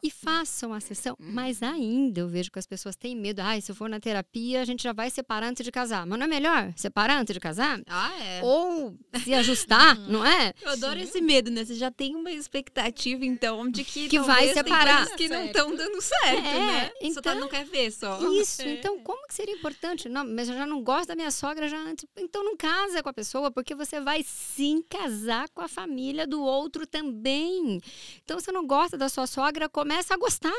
[0.04, 1.16] e façam a sessão.
[1.20, 3.40] Mas ainda eu vejo que as pessoas têm medo.
[3.40, 6.06] Ai, se eu for na terapia, a gente já vai separar antes de casar.
[6.06, 7.82] Mas não é melhor separar antes de casar?
[7.88, 8.42] Ah, é.
[8.44, 10.54] Ou se ajustar, não é?
[10.62, 11.06] Eu adoro Sim.
[11.06, 11.64] esse medo, né?
[11.64, 15.08] Você já tem uma expectativa, então, de que, que vai separar.
[15.16, 16.92] que não estão dando certo, é, né?
[17.02, 18.20] Então, só tá, não quer ver só.
[18.32, 18.74] Isso, é.
[18.74, 20.10] então como que seria importante?
[20.10, 22.06] Não, mas eu já não gosto da minha sogra já antes.
[22.18, 26.42] Então não casa com a pessoa, porque você vai sim casar com a família do
[26.42, 27.80] outro também.
[28.24, 30.54] Então você não gosta da sua sogra, começa a gostar.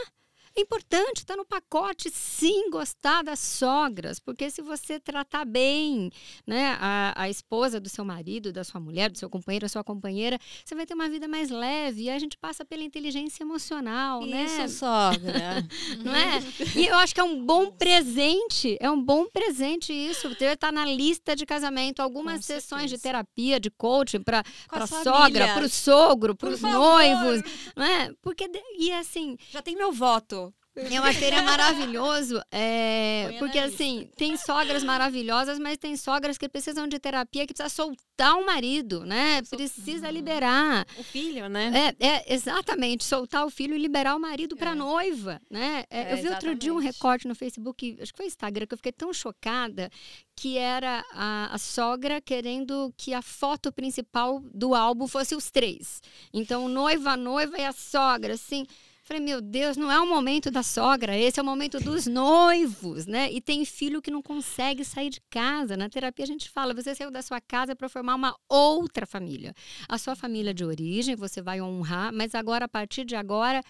[0.54, 6.10] É importante, está no pacote, sim, gostar das sogras, porque se você tratar bem
[6.46, 9.82] né, a, a esposa do seu marido, da sua mulher, do seu companheiro, da sua
[9.82, 12.02] companheira, você vai ter uma vida mais leve.
[12.02, 14.44] E a gente passa pela inteligência emocional, Isso, né?
[14.44, 15.68] Isso, sogra.
[16.04, 16.40] Não é?
[16.76, 20.72] E eu acho que é um bom presente, é um bom presente isso, ter estar
[20.72, 22.96] na lista de casamento, algumas Com sessões certeza.
[22.96, 27.42] de terapia, de coaching para a sogra, para o sogro, para os noivos,
[27.76, 28.12] não é?
[28.20, 29.36] Porque, e assim...
[29.50, 30.41] Já tem meu voto.
[30.74, 36.88] Eu achei ele maravilhoso, é, porque assim, tem sogras maravilhosas, mas tem sogras que precisam
[36.88, 39.42] de terapia, que precisa soltar o marido, né?
[39.42, 40.86] Precisa liberar.
[40.98, 41.94] O filho, né?
[42.00, 44.74] É, é exatamente, soltar o filho e liberar o marido para é.
[44.74, 45.84] noiva, né?
[45.90, 46.34] É, eu vi exatamente.
[46.34, 49.90] outro dia um recorte no Facebook, acho que foi Instagram, que eu fiquei tão chocada,
[50.34, 56.00] que era a, a sogra querendo que a foto principal do álbum fosse os três.
[56.32, 58.66] Então, noiva, noiva e a sogra, assim...
[59.12, 63.04] Falei, meu Deus, não é o momento da sogra, esse é o momento dos noivos,
[63.06, 63.30] né?
[63.30, 65.76] E tem filho que não consegue sair de casa.
[65.76, 69.52] Na terapia a gente fala, você saiu da sua casa para formar uma outra família.
[69.86, 73.62] A sua família de origem você vai honrar, mas agora, a partir de agora,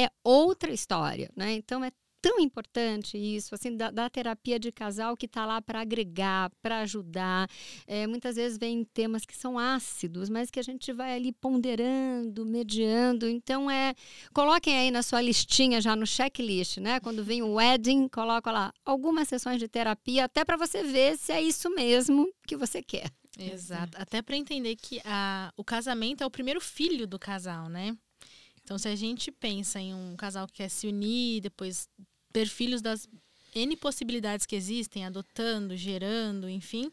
[0.00, 1.52] é outra história, né?
[1.52, 1.90] Então é
[2.22, 6.78] tão importante isso, assim, da, da terapia de casal que está lá para agregar, para
[6.80, 7.50] ajudar.
[7.84, 12.46] É, muitas vezes vem temas que são ácidos, mas que a gente vai ali ponderando,
[12.46, 13.28] mediando.
[13.28, 13.94] Então, é
[14.32, 17.00] coloquem aí na sua listinha, já no checklist, né?
[17.00, 21.32] Quando vem o wedding, coloca lá algumas sessões de terapia, até para você ver se
[21.32, 23.10] é isso mesmo que você quer.
[23.36, 23.98] Exato.
[24.00, 27.96] Até para entender que a, o casamento é o primeiro filho do casal, né?
[28.62, 31.88] Então, se a gente pensa em um casal que quer se unir, depois
[32.32, 33.08] ter filhos das
[33.54, 36.90] N possibilidades que existem, adotando, gerando, enfim.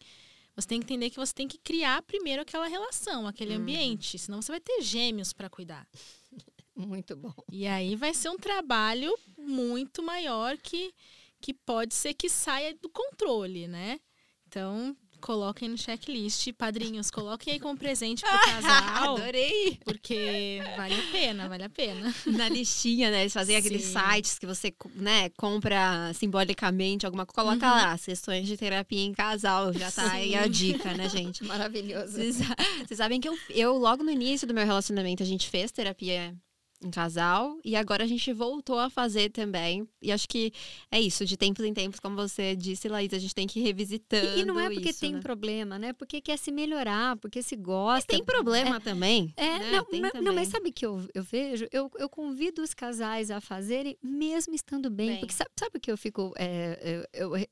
[0.56, 3.62] Você tem que entender que você tem que criar primeiro aquela relação, aquele uhum.
[3.62, 5.88] ambiente, senão você vai ter gêmeos para cuidar.
[6.75, 7.34] Muito bom.
[7.52, 10.93] E aí vai ser um trabalho muito maior que,
[11.41, 13.99] que pode ser que saia do controle, né?
[14.47, 19.17] Então, Coloquem no checklist, padrinhos, coloquem aí como presente pro casal.
[19.17, 19.79] Adorei!
[19.84, 22.13] Porque vale a pena, vale a pena.
[22.25, 23.21] Na listinha, né?
[23.21, 23.60] Eles fazem Sim.
[23.60, 27.49] aqueles sites que você, né, compra simbolicamente alguma coisa.
[27.49, 27.82] Coloca uhum.
[27.82, 29.73] lá, sessões de terapia em casal.
[29.73, 30.15] Já tá Sim.
[30.15, 31.43] aí a dica, né, gente?
[31.45, 32.13] Maravilhoso.
[32.13, 36.36] Vocês sabem que eu, eu, logo no início do meu relacionamento, a gente fez terapia
[36.84, 39.88] um casal e agora a gente voltou a fazer também.
[40.02, 40.52] E acho que
[40.92, 43.63] é isso, de tempos em tempos, como você disse, Laís, a gente tem que ir
[43.63, 44.38] revisitando.
[44.38, 45.20] E, e não é porque isso, tem né?
[45.20, 45.94] problema, né?
[45.94, 48.13] Porque quer se melhorar, porque se gosta.
[48.13, 49.34] E tem problema é, também.
[49.36, 49.72] É, né?
[49.72, 51.68] não, mas, não, mas sabe que eu, eu vejo?
[51.72, 55.10] Eu, eu convido os casais a fazerem, mesmo estando bem.
[55.10, 55.20] bem.
[55.20, 56.34] Porque sabe, sabe o que eu fico.
[56.38, 57.48] É, eu, eu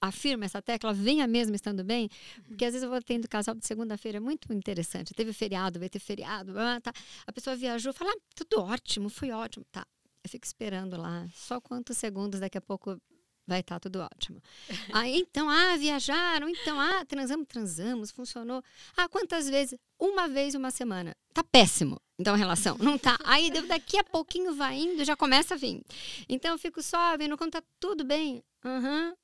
[0.00, 2.08] afirma essa tecla, venha mesmo estando bem,
[2.46, 5.14] porque às vezes eu vou tendo casal de segunda-feira, é muito interessante.
[5.14, 6.92] Teve feriado, vai ter feriado, tá.
[7.26, 9.86] a pessoa viajou, fala, ah, tudo ótimo, foi ótimo, tá.
[10.22, 13.00] Eu fico esperando lá, só quantos segundos daqui a pouco
[13.50, 14.40] vai estar tá tudo ótimo.
[14.94, 18.62] Aí então, ah, viajaram, então, ah, transamos, transamos, funcionou.
[18.96, 19.78] Ah, quantas vezes?
[19.98, 21.14] Uma vez uma semana.
[21.34, 22.00] Tá péssimo.
[22.18, 23.18] Então, a relação não tá.
[23.24, 25.82] Aí daqui a pouquinho vai indo, já começa a vir.
[26.28, 28.42] Então, eu fico só vendo quando tá tudo bem.
[28.64, 29.14] Aham, uhum,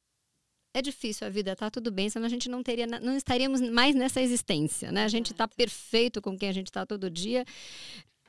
[0.79, 3.95] é difícil a vida, tá tudo bem, senão a gente não teria, não estaríamos mais
[3.95, 5.05] nessa existência, né?
[5.05, 7.47] A gente está perfeito com quem a gente está todo dia.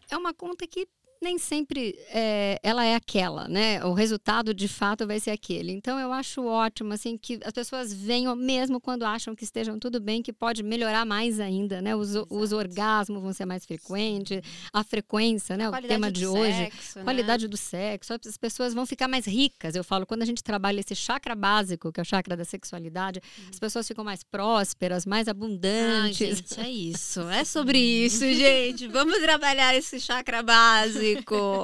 [0.10, 0.88] É uma conta que
[1.22, 3.84] nem sempre é, ela é aquela, né?
[3.84, 5.72] O resultado de fato vai ser aquele.
[5.72, 10.00] Então eu acho ótimo assim que as pessoas venham mesmo quando acham que estejam tudo
[10.00, 11.96] bem, que pode melhorar mais ainda, né?
[11.96, 15.66] Os, os orgasmos vão ser mais frequentes, a frequência, né?
[15.66, 17.04] A o tema de hoje, sexo, né?
[17.04, 18.14] qualidade do sexo.
[18.14, 19.76] As pessoas vão ficar mais ricas.
[19.76, 23.22] Eu falo quando a gente trabalha esse chakra básico, que é o chakra da sexualidade,
[23.40, 23.44] hum.
[23.50, 26.22] as pessoas ficam mais prósperas, mais abundantes.
[26.22, 27.22] Ah, gente, é isso.
[27.30, 28.88] É sobre isso, gente.
[28.88, 31.64] Vamos trabalhar esse chakra básico básico.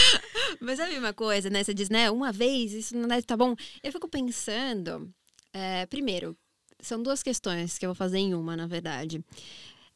[0.60, 1.62] Mas é a mesma coisa, né?
[1.64, 2.10] Você diz, né?
[2.10, 3.54] Uma vez, isso não deve tá bom.
[3.82, 5.12] Eu fico pensando,
[5.52, 6.36] é, primeiro,
[6.80, 9.24] são duas questões que eu vou fazer em uma, na verdade.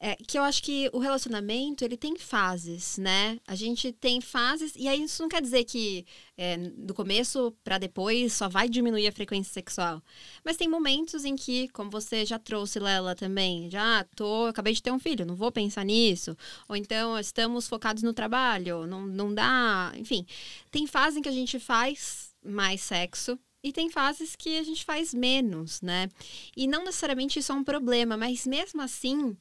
[0.07, 3.41] É que eu acho que o relacionamento ele tem fases, né?
[3.45, 6.07] A gente tem fases e aí isso não quer dizer que
[6.39, 10.01] é, do começo para depois só vai diminuir a frequência sexual,
[10.45, 14.83] mas tem momentos em que, como você já trouxe Lela também, já tô, acabei de
[14.83, 16.37] ter um filho, não vou pensar nisso,
[16.69, 20.25] ou então estamos focados no trabalho, não, não dá, enfim,
[20.71, 24.85] tem fases em que a gente faz mais sexo e tem fases que a gente
[24.85, 26.09] faz menos, né?
[26.57, 29.37] E não necessariamente isso é um problema, mas mesmo assim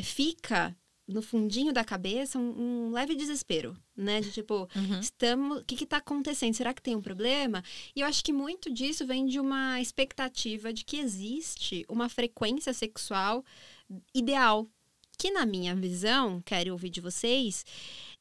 [0.00, 0.76] fica
[1.06, 4.20] no fundinho da cabeça um, um, leve desespero, né?
[4.20, 5.00] De tipo, uhum.
[5.00, 6.54] estamos, o que está acontecendo?
[6.54, 7.62] Será que tem um problema?
[7.94, 12.72] E eu acho que muito disso vem de uma expectativa de que existe uma frequência
[12.72, 13.44] sexual
[14.14, 14.66] ideal,
[15.18, 17.64] que na minha visão, quero ouvir de vocês,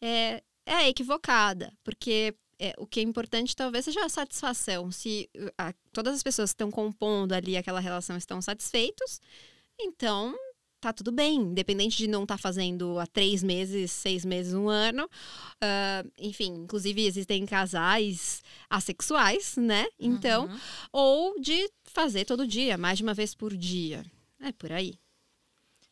[0.01, 4.91] é, é equivocada, porque é, o que é importante talvez seja a satisfação.
[4.91, 9.21] Se a, todas as pessoas que estão compondo ali aquela relação estão satisfeitos,
[9.79, 10.35] então
[10.81, 14.67] tá tudo bem, independente de não estar tá fazendo há três meses, seis meses, um
[14.67, 15.05] ano.
[15.05, 19.87] Uh, enfim, inclusive existem casais assexuais, né?
[19.99, 20.59] Então, uhum.
[20.91, 24.03] ou de fazer todo dia, mais de uma vez por dia.
[24.39, 24.95] É por aí.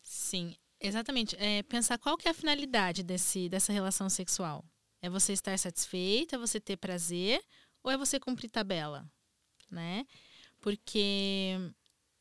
[0.02, 1.36] Sim, exatamente.
[1.38, 4.64] É, pensar qual que é a finalidade desse, dessa relação sexual.
[5.00, 7.42] É você estar satisfeita, é você ter prazer
[7.82, 9.08] ou é você cumprir tabela,
[9.70, 10.04] né?
[10.60, 11.56] Porque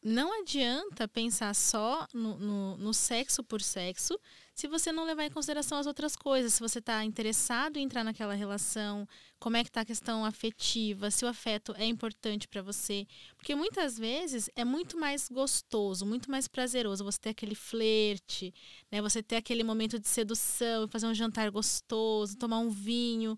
[0.02, 4.18] não adianta pensar só no, no, no, sexo por sexo
[4.56, 6.54] se você não levar em consideração as outras coisas.
[6.54, 9.06] Se você está interessado em entrar naquela relação,
[9.40, 13.06] como é que está a questão afetiva, se o afeto é importante para você.
[13.36, 18.54] Porque muitas vezes é muito mais gostoso, muito mais prazeroso você ter aquele flerte,
[18.90, 19.02] né?
[19.02, 23.38] você ter aquele momento de sedução, fazer um jantar gostoso, tomar um vinho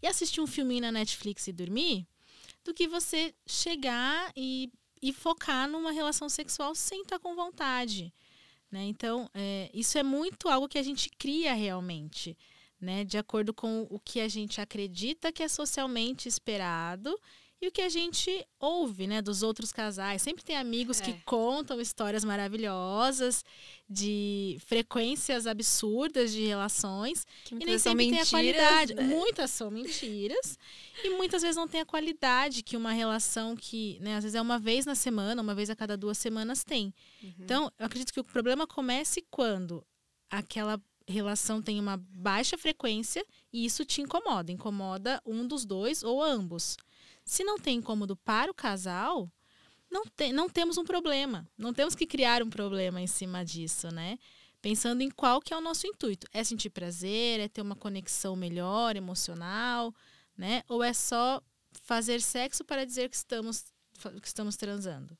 [0.00, 2.06] e assistir um filminho na Netflix e dormir,
[2.64, 4.70] do que você chegar e
[5.02, 8.12] e focar numa relação sexual sem estar com vontade.
[8.70, 8.84] Né?
[8.84, 12.36] Então, é, isso é muito algo que a gente cria realmente,
[12.80, 13.04] né?
[13.04, 17.18] de acordo com o que a gente acredita que é socialmente esperado
[17.60, 20.22] e o que a gente ouve, né, dos outros casais.
[20.22, 21.04] Sempre tem amigos é.
[21.04, 23.44] que contam histórias maravilhosas
[23.88, 28.94] de frequências absurdas de relações que e nem sempre tem a qualidade.
[28.94, 29.02] Né?
[29.02, 30.58] Muitas são mentiras
[31.02, 34.40] e muitas vezes não tem a qualidade que uma relação que, né, às vezes é
[34.40, 36.94] uma vez na semana, uma vez a cada duas semanas tem.
[37.22, 37.34] Uhum.
[37.40, 39.84] Então, eu acredito que o problema comece quando
[40.30, 46.22] aquela relação tem uma baixa frequência e isso te incomoda, incomoda um dos dois ou
[46.22, 46.76] ambos.
[47.28, 49.30] Se não tem incômodo para o casal,
[49.90, 51.46] não, tem, não temos um problema.
[51.58, 54.18] Não temos que criar um problema em cima disso, né?
[54.62, 56.26] Pensando em qual que é o nosso intuito.
[56.32, 59.94] É sentir prazer, é ter uma conexão melhor, emocional,
[60.34, 60.62] né?
[60.70, 61.42] Ou é só
[61.82, 63.66] fazer sexo para dizer que estamos,
[64.22, 65.14] que estamos transando?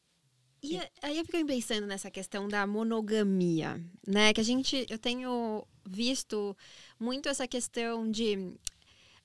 [0.62, 4.32] E aí eu fico pensando nessa questão da monogamia, né?
[4.32, 6.56] Que a gente, eu tenho visto
[6.98, 8.54] muito essa questão de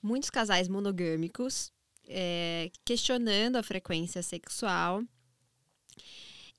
[0.02, 1.72] muitos casais monogâmicos
[2.08, 5.02] é, questionando a frequência sexual.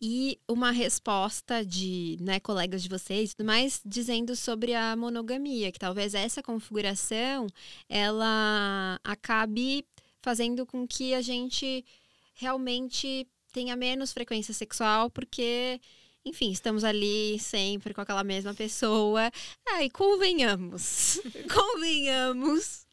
[0.01, 5.79] E uma resposta de né, colegas de vocês tudo mais dizendo sobre a monogamia, que
[5.79, 7.47] talvez essa configuração
[7.87, 9.85] ela acabe
[10.21, 11.85] fazendo com que a gente
[12.33, 15.79] realmente tenha menos frequência sexual, porque
[16.25, 19.31] enfim, estamos ali sempre com aquela mesma pessoa.
[19.67, 21.21] Ai, convenhamos,
[21.53, 22.87] convenhamos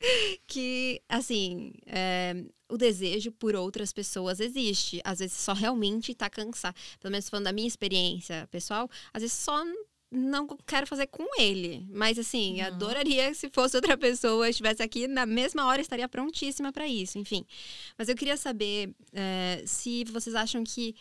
[0.46, 5.00] que, assim, é, o desejo por outras pessoas existe.
[5.02, 6.74] Às vezes só realmente tá cansado.
[7.00, 9.64] Pelo menos falando da minha experiência pessoal, às vezes só
[10.10, 11.86] não quero fazer com ele.
[11.90, 12.66] Mas, assim, não.
[12.66, 17.46] adoraria se fosse outra pessoa, estivesse aqui, na mesma hora estaria prontíssima para isso, enfim.
[17.96, 20.94] Mas eu queria saber é, se vocês acham que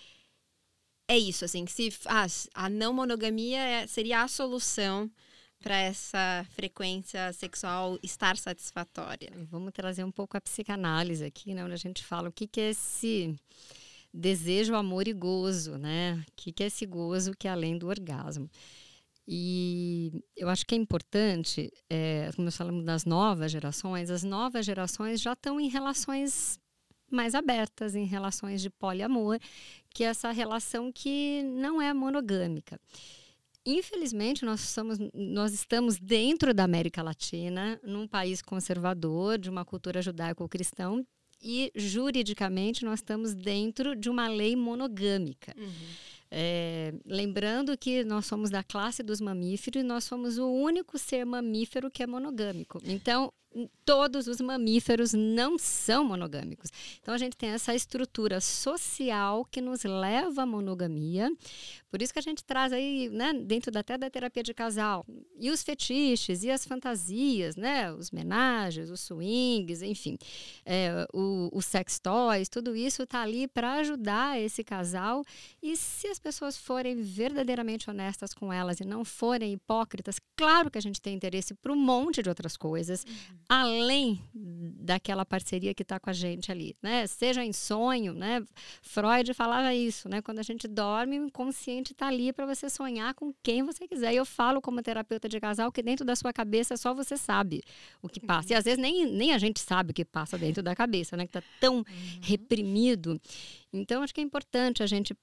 [1.12, 5.12] é isso, assim, que se ah, a não monogamia é, seria a solução
[5.60, 9.30] para essa frequência sexual estar satisfatória.
[9.50, 12.62] Vamos trazer um pouco a psicanálise aqui, né, onde a gente fala o que, que
[12.62, 13.36] é esse
[14.14, 16.24] desejo, amor e gozo, né?
[16.30, 18.50] O que, que é esse gozo que é além do orgasmo.
[19.28, 24.66] E eu acho que é importante, é, como nós falamos das novas gerações, as novas
[24.66, 26.58] gerações já estão em relações
[27.12, 29.38] mais abertas, em relações de poliamor,
[29.94, 32.80] que é essa relação que não é monogâmica.
[33.66, 40.02] Infelizmente, nós, somos, nós estamos dentro da América Latina, num país conservador, de uma cultura
[40.02, 41.04] judaico-cristã,
[41.44, 45.54] e juridicamente nós estamos dentro de uma lei monogâmica.
[45.58, 45.72] Uhum.
[46.34, 51.26] É, lembrando que nós somos da classe dos mamíferos e nós somos o único ser
[51.26, 52.82] mamífero que é monogâmico.
[52.86, 53.34] Então,
[53.84, 56.72] todos os mamíferos não são monogâmicos.
[57.02, 61.30] Então a gente tem essa estrutura social que nos leva à monogamia.
[61.90, 65.06] Por isso que a gente traz aí, né, dentro até da terapia de casal,
[65.38, 70.18] e os fetiches, e as fantasias, né, os menagens, os swings, enfim,
[70.66, 75.26] é, o, os sex toys, tudo isso está ali para ajudar esse casal.
[75.62, 80.78] E se as pessoas forem verdadeiramente honestas com elas e não forem hipócritas, claro que
[80.78, 83.04] a gente tem interesse para um monte de outras coisas.
[83.04, 87.06] Uhum além daquela parceria que está com a gente ali, né?
[87.08, 88.44] Seja em sonho, né?
[88.82, 90.22] Freud falava isso, né?
[90.22, 94.14] Quando a gente dorme, o inconsciente está ali para você sonhar com quem você quiser.
[94.14, 97.62] E eu falo como terapeuta de casal que dentro da sua cabeça só você sabe
[98.02, 98.54] o que passa.
[98.54, 101.26] E às vezes nem, nem a gente sabe o que passa dentro da cabeça, né?
[101.26, 101.86] Que está tão uhum.
[102.22, 103.20] reprimido.
[103.74, 105.16] Então, acho que é importante a gente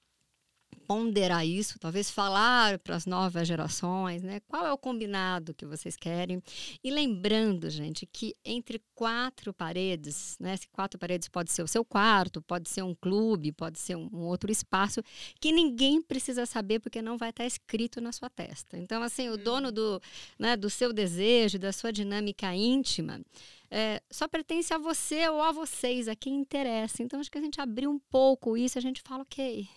[0.89, 4.39] ponderar isso, talvez falar para as novas gerações, né?
[4.47, 6.41] Qual é o combinado que vocês querem?
[6.83, 10.57] E lembrando, gente, que entre quatro paredes, né?
[10.57, 14.09] Se quatro paredes pode ser o seu quarto, pode ser um clube, pode ser um,
[14.11, 15.03] um outro espaço
[15.39, 18.75] que ninguém precisa saber porque não vai estar escrito na sua testa.
[18.75, 19.73] Então, assim, o dono uhum.
[19.73, 20.01] do,
[20.39, 23.21] né, do seu desejo, da sua dinâmica íntima,
[23.69, 27.03] é, só pertence a você ou a vocês, a quem interessa.
[27.03, 29.69] Então, acho que a gente abrir um pouco isso, a gente fala, ok,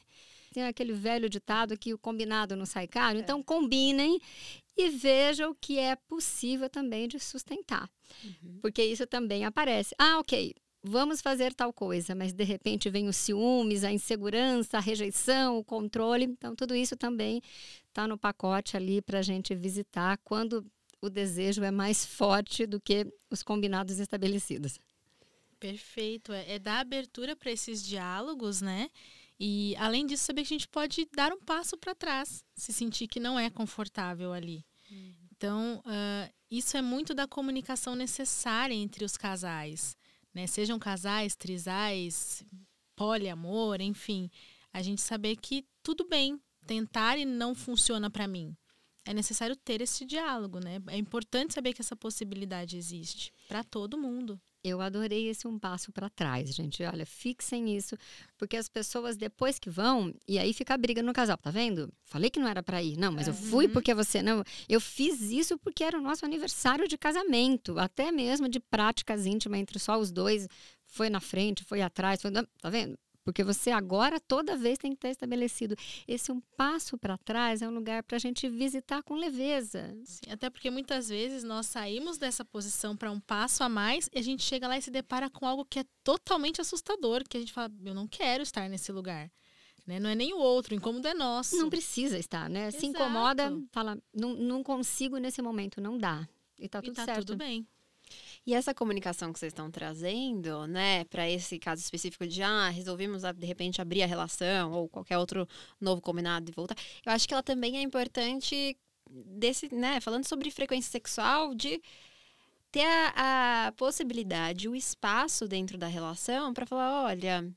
[0.53, 3.19] tem aquele velho ditado que o combinado não sai caro.
[3.19, 3.43] Então, é.
[3.43, 4.21] combinem
[4.77, 7.91] e vejam o que é possível também de sustentar.
[8.25, 8.59] Uhum.
[8.61, 9.95] Porque isso também aparece.
[9.99, 14.81] Ah, ok, vamos fazer tal coisa, mas de repente vem os ciúmes, a insegurança, a
[14.81, 16.25] rejeição, o controle.
[16.25, 17.41] Então, tudo isso também
[17.89, 20.65] está no pacote ali para a gente visitar quando
[21.01, 24.79] o desejo é mais forte do que os combinados estabelecidos.
[25.59, 26.33] Perfeito.
[26.33, 28.91] É, é dar abertura para esses diálogos, né?
[29.45, 33.09] E além disso, saber que a gente pode dar um passo para trás, se sentir
[33.09, 34.65] que não é confortável ali.
[34.89, 35.15] Uhum.
[35.33, 39.97] Então, uh, isso é muito da comunicação necessária entre os casais,
[40.33, 40.47] né?
[40.47, 42.45] Sejam casais, trisais,
[42.95, 44.31] poliamor, enfim,
[44.73, 48.57] a gente saber que tudo bem, tentar e não funciona para mim.
[49.05, 50.81] É necessário ter esse diálogo, né?
[50.87, 54.41] É importante saber que essa possibilidade existe para todo mundo.
[54.65, 56.85] Eu adorei esse um passo para trás, gente.
[56.85, 57.97] Olha, fixem isso,
[58.39, 61.93] porque as pessoas depois que vão, e aí fica a briga no casal, tá vendo?
[62.05, 62.97] Falei que não era para ir.
[62.97, 63.35] Não, mas uhum.
[63.35, 64.45] eu fui porque você não.
[64.69, 69.59] Eu fiz isso porque era o nosso aniversário de casamento, até mesmo de práticas íntimas
[69.59, 70.47] entre só os dois.
[70.87, 72.97] Foi na frente, foi atrás, foi, tá vendo?
[73.25, 75.77] Porque você agora, toda vez, tem que estar estabelecido.
[76.09, 79.97] Esse um passo para trás é um lugar para a gente visitar com leveza.
[80.05, 84.19] Sim, até porque muitas vezes nós saímos dessa posição para um passo a mais e
[84.19, 87.41] a gente chega lá e se depara com algo que é totalmente assustador, que a
[87.41, 89.31] gente fala, eu não quero estar nesse lugar.
[89.87, 89.99] Né?
[89.99, 91.57] Não é nem o outro, o incômodo é nosso.
[91.57, 92.69] Não precisa estar, né?
[92.69, 92.81] Exato.
[92.81, 96.27] Se incomoda, fala, não, não consigo nesse momento, não dá.
[96.59, 97.27] E tá tudo e tá certo.
[97.27, 97.67] tudo bem.
[98.45, 103.23] E essa comunicação que vocês estão trazendo, né, para esse caso específico de ah, resolvemos
[103.23, 105.47] de repente abrir a relação ou qualquer outro
[105.81, 106.77] novo combinado e voltar,
[107.07, 108.77] eu acho que ela também é importante
[109.09, 111.81] desse, né, falando sobre frequência sexual, de
[112.73, 117.49] ter a, a possibilidade, o espaço dentro da relação para falar, olha,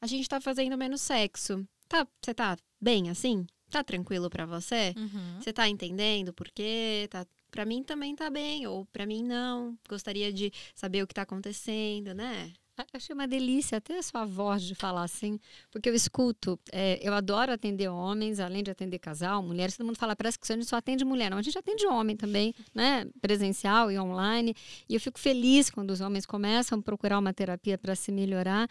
[0.00, 1.66] a gente está fazendo menos sexo.
[1.88, 3.46] Tá, você tá bem assim?
[3.70, 4.94] Tá tranquilo para você?
[4.96, 5.40] Uhum.
[5.40, 7.06] Você tá entendendo por quê?
[7.10, 9.76] Tá para mim também tá bem, ou para mim não.
[9.88, 12.52] Gostaria de saber o que tá acontecendo, né?
[12.92, 15.40] Achei uma delícia até a sua voz de falar assim,
[15.70, 19.98] porque eu escuto, é, eu adoro atender homens, além de atender casal, mulheres, todo mundo
[19.98, 21.30] fala, parece que a gente só atende mulher.
[21.30, 23.04] Não, a gente atende homem também, né?
[23.20, 24.54] Presencial e online.
[24.88, 28.68] E eu fico feliz quando os homens começam a procurar uma terapia para se melhorar.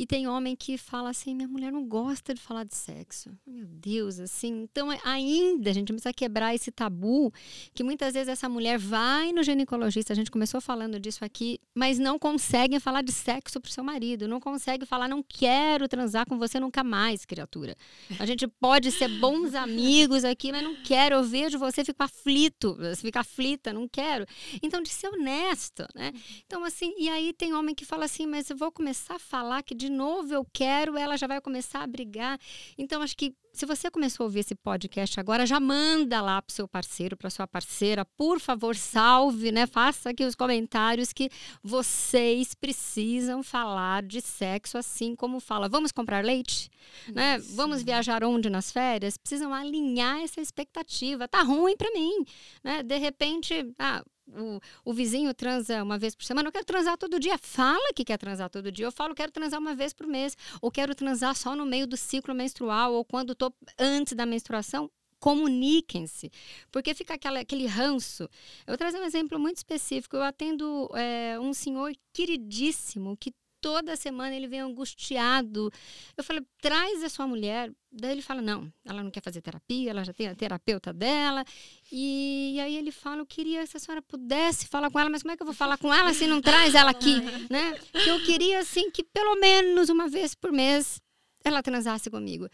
[0.00, 3.36] E tem homem que fala assim: minha mulher não gosta de falar de sexo.
[3.46, 4.62] Meu Deus, assim.
[4.62, 7.30] Então, é, ainda a gente precisa quebrar esse tabu
[7.74, 10.14] que muitas vezes essa mulher vai no ginecologista.
[10.14, 14.26] A gente começou falando disso aqui, mas não consegue falar de sexo pro seu marido.
[14.26, 17.76] Não consegue falar, não quero transar com você nunca mais, criatura.
[18.18, 21.16] A gente pode ser bons amigos aqui, mas não quero.
[21.16, 24.24] Eu vejo você, fico aflito, fica aflita, não quero.
[24.62, 26.10] Então, de ser honesta, né?
[26.46, 29.62] Então, assim, e aí tem homem que fala assim, mas eu vou começar a falar
[29.62, 32.38] que de novo eu quero, ela já vai começar a brigar.
[32.78, 36.52] Então, acho que se você começou a ouvir esse podcast agora, já manda lá para
[36.52, 39.66] o seu parceiro, para sua parceira, por favor, salve, né?
[39.66, 41.28] Faça aqui os comentários que
[41.62, 45.68] vocês precisam falar de sexo assim como fala.
[45.68, 46.70] Vamos comprar leite,
[47.12, 47.38] né?
[47.54, 49.16] Vamos viajar onde nas férias?
[49.16, 51.26] Precisam alinhar essa expectativa.
[51.26, 52.24] Tá ruim para mim,
[52.62, 52.82] né?
[52.82, 54.04] De repente, ah,
[54.36, 57.38] o, o vizinho transa uma vez por semana, eu quero transar todo dia.
[57.38, 58.86] Fala que quer transar todo dia.
[58.86, 60.36] Eu falo, quero transar uma vez por mês.
[60.60, 64.90] Ou quero transar só no meio do ciclo menstrual, ou quando estou antes da menstruação.
[65.20, 66.32] comuniquem-se,
[66.72, 68.22] porque fica aquela, aquele ranço.
[68.66, 70.16] Eu vou trazer um exemplo muito específico.
[70.16, 75.70] Eu atendo é, um senhor queridíssimo que toda semana ele vem angustiado.
[76.16, 77.72] Eu falei, traz a sua mulher.
[77.92, 81.44] Daí ele fala, não, ela não quer fazer terapia, ela já tem a terapeuta dela.
[81.90, 85.22] E, e aí ele fala, eu queria se a senhora pudesse falar com ela, mas
[85.22, 87.16] como é que eu vou falar com ela se não traz ela aqui,
[87.50, 87.78] né?
[87.92, 91.00] Que eu queria, assim, que pelo menos uma vez por mês
[91.44, 92.48] ela transasse comigo.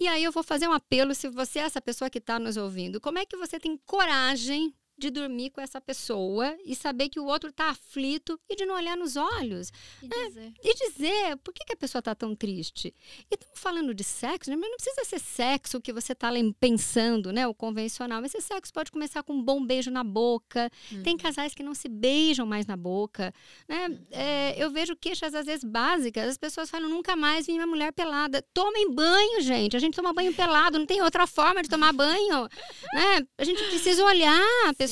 [0.00, 2.56] E aí eu vou fazer um apelo, se você é essa pessoa que está nos
[2.56, 7.20] ouvindo, como é que você tem coragem de dormir com essa pessoa e saber que
[7.20, 9.72] o outro está aflito e de não olhar nos olhos.
[10.02, 10.16] E né?
[10.26, 10.52] dizer.
[10.62, 12.92] E dizer por que, que a pessoa está tão triste.
[13.30, 14.56] E estamos falando de sexo, né?
[14.56, 17.46] mas não precisa ser sexo que você está pensando, né?
[17.46, 18.24] O convencional.
[18.24, 20.70] Esse sexo pode começar com um bom beijo na boca.
[20.90, 21.02] Uhum.
[21.02, 23.32] Tem casais que não se beijam mais na boca.
[23.68, 24.00] Né?
[24.10, 26.28] É, eu vejo queixas, às vezes, básicas.
[26.28, 28.44] As pessoas falam, nunca mais vi minha mulher pelada.
[28.52, 29.76] Tomem banho, gente.
[29.76, 30.78] A gente toma banho pelado.
[30.78, 32.48] Não tem outra forma de tomar banho.
[32.92, 33.26] né?
[33.38, 34.87] A gente precisa olhar a pessoa.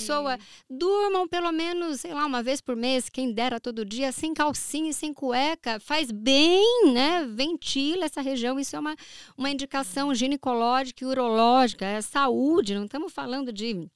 [0.69, 3.09] Durmam pelo menos, sei lá, uma vez por mês.
[3.09, 5.81] Quem dera todo dia, sem calcinha e sem cueca.
[5.81, 7.25] Faz bem, né?
[7.27, 8.59] Ventila essa região.
[8.59, 8.97] Isso é uma,
[9.37, 11.85] uma indicação ginecológica e urológica.
[11.85, 12.75] É saúde.
[12.75, 13.89] Não estamos falando de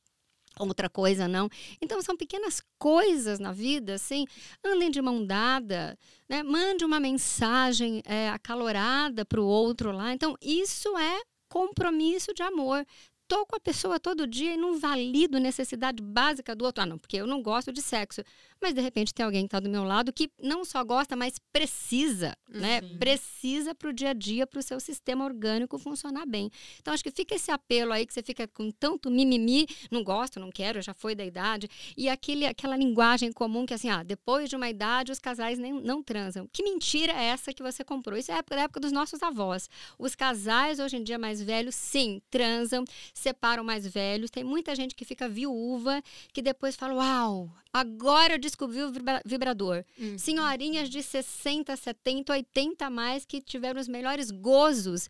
[0.58, 1.48] outra coisa não.
[1.80, 4.26] Então são pequenas coisas na vida, assim,
[4.64, 5.98] andem de mão dada,
[6.28, 6.42] né?
[6.42, 10.12] Mande uma mensagem é, acalorada para o outro lá.
[10.12, 12.86] Então isso é compromisso de amor.
[13.30, 16.82] Tô com a pessoa todo dia e não valido necessidade básica do outro.
[16.82, 18.24] Ah, não, porque eu não gosto de sexo.
[18.60, 21.34] Mas de repente tem alguém que está do meu lado que não só gosta, mas
[21.52, 22.80] precisa, né?
[22.80, 22.98] Sim.
[22.98, 26.50] Precisa para o dia a dia, para o seu sistema orgânico funcionar bem.
[26.78, 30.38] Então acho que fica esse apelo aí que você fica com tanto mimimi, não gosto,
[30.38, 34.48] não quero, já foi da idade, e aquele, aquela linguagem comum que assim, ah, depois
[34.48, 36.48] de uma idade os casais nem, não transam.
[36.52, 38.18] Que mentira é essa que você comprou?
[38.18, 39.68] Isso é da época dos nossos avós.
[39.98, 42.84] Os casais hoje em dia mais velhos, sim, transam,
[43.14, 44.30] separam mais velhos.
[44.30, 46.02] Tem muita gente que fica viúva,
[46.32, 49.84] que depois fala, uau, agora eu descobri o vibra- vibrador.
[49.98, 50.18] Uhum.
[50.18, 55.08] Senhorinhas de 60, 70, 80 a mais que tiveram os melhores gozos,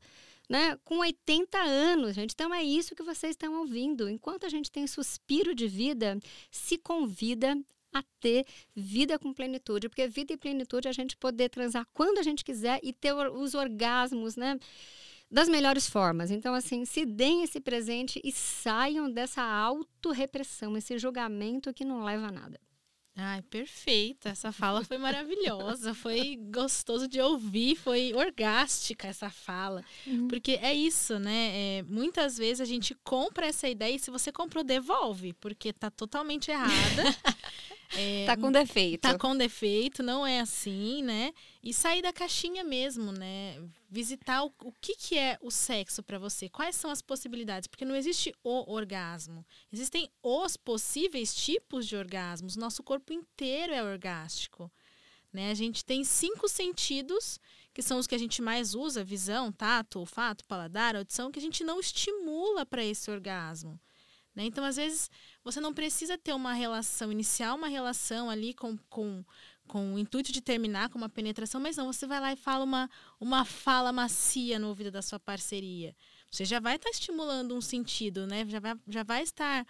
[0.49, 0.77] né?
[0.85, 2.33] Com 80 anos, gente.
[2.33, 4.09] Então é isso que vocês estão ouvindo.
[4.09, 6.19] Enquanto a gente tem suspiro de vida,
[6.51, 7.57] se convida
[7.93, 8.45] a ter
[8.75, 12.45] vida com plenitude, porque vida e plenitude é a gente poder transar quando a gente
[12.45, 14.59] quiser e ter os orgasmos, né?
[15.31, 16.31] Das melhores formas.
[16.31, 22.27] Então, assim, se deem esse presente e saiam dessa autorrepressão, esse julgamento que não leva
[22.27, 22.61] a nada.
[23.17, 24.31] Ai, perfeita.
[24.31, 25.93] Essa fala foi maravilhosa.
[25.95, 27.77] Foi gostoso de ouvir.
[27.77, 29.85] Foi orgástica essa fala.
[30.29, 31.51] Porque é isso, né?
[31.79, 35.33] É, muitas vezes a gente compra essa ideia e se você comprou, devolve.
[35.35, 36.71] Porque tá totalmente errada.
[37.97, 39.01] É, Tá com defeito.
[39.01, 41.33] tá com defeito, não é assim, né?
[41.63, 43.61] E sair da caixinha mesmo, né?
[43.89, 47.85] Visitar o, o que, que é o sexo para você, quais são as possibilidades, porque
[47.85, 52.57] não existe o orgasmo, existem os possíveis tipos de orgasmos.
[52.57, 54.71] Nosso corpo inteiro é orgástico,
[55.33, 55.51] né?
[55.51, 57.41] A gente tem cinco sentidos
[57.73, 61.43] que são os que a gente mais usa: visão, tato, olfato, paladar, audição, que a
[61.43, 63.81] gente não estimula para esse orgasmo.
[64.35, 64.45] Né?
[64.45, 65.11] Então, às vezes,
[65.45, 69.25] você não precisa ter uma relação inicial, uma relação ali com, com,
[69.67, 72.65] com o intuito de terminar com uma penetração, mas não, você vai lá e fala
[72.65, 75.95] uma, uma fala macia no ouvido da sua parceria.
[76.31, 78.45] Você já vai estar estimulando um sentido, né?
[78.49, 79.67] Já vai, já vai estar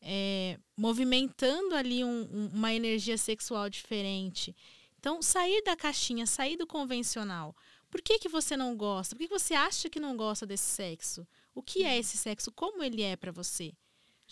[0.00, 4.54] é, movimentando ali um- um- uma energia sexual diferente.
[4.98, 7.56] Então, sair da caixinha, sair do convencional.
[7.90, 9.14] Por que, que você não gosta?
[9.14, 11.26] Por que, que você acha que não gosta desse sexo?
[11.54, 12.50] O que é esse sexo?
[12.50, 13.72] Como ele é para você?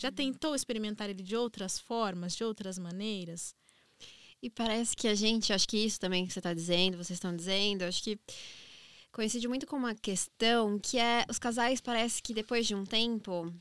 [0.00, 3.54] Já tentou experimentar ele de outras formas, de outras maneiras?
[4.42, 7.36] E parece que a gente, acho que isso também que você está dizendo, vocês estão
[7.36, 8.18] dizendo, acho que
[9.12, 13.52] coincide muito com uma questão que é os casais parece que depois de um tempo,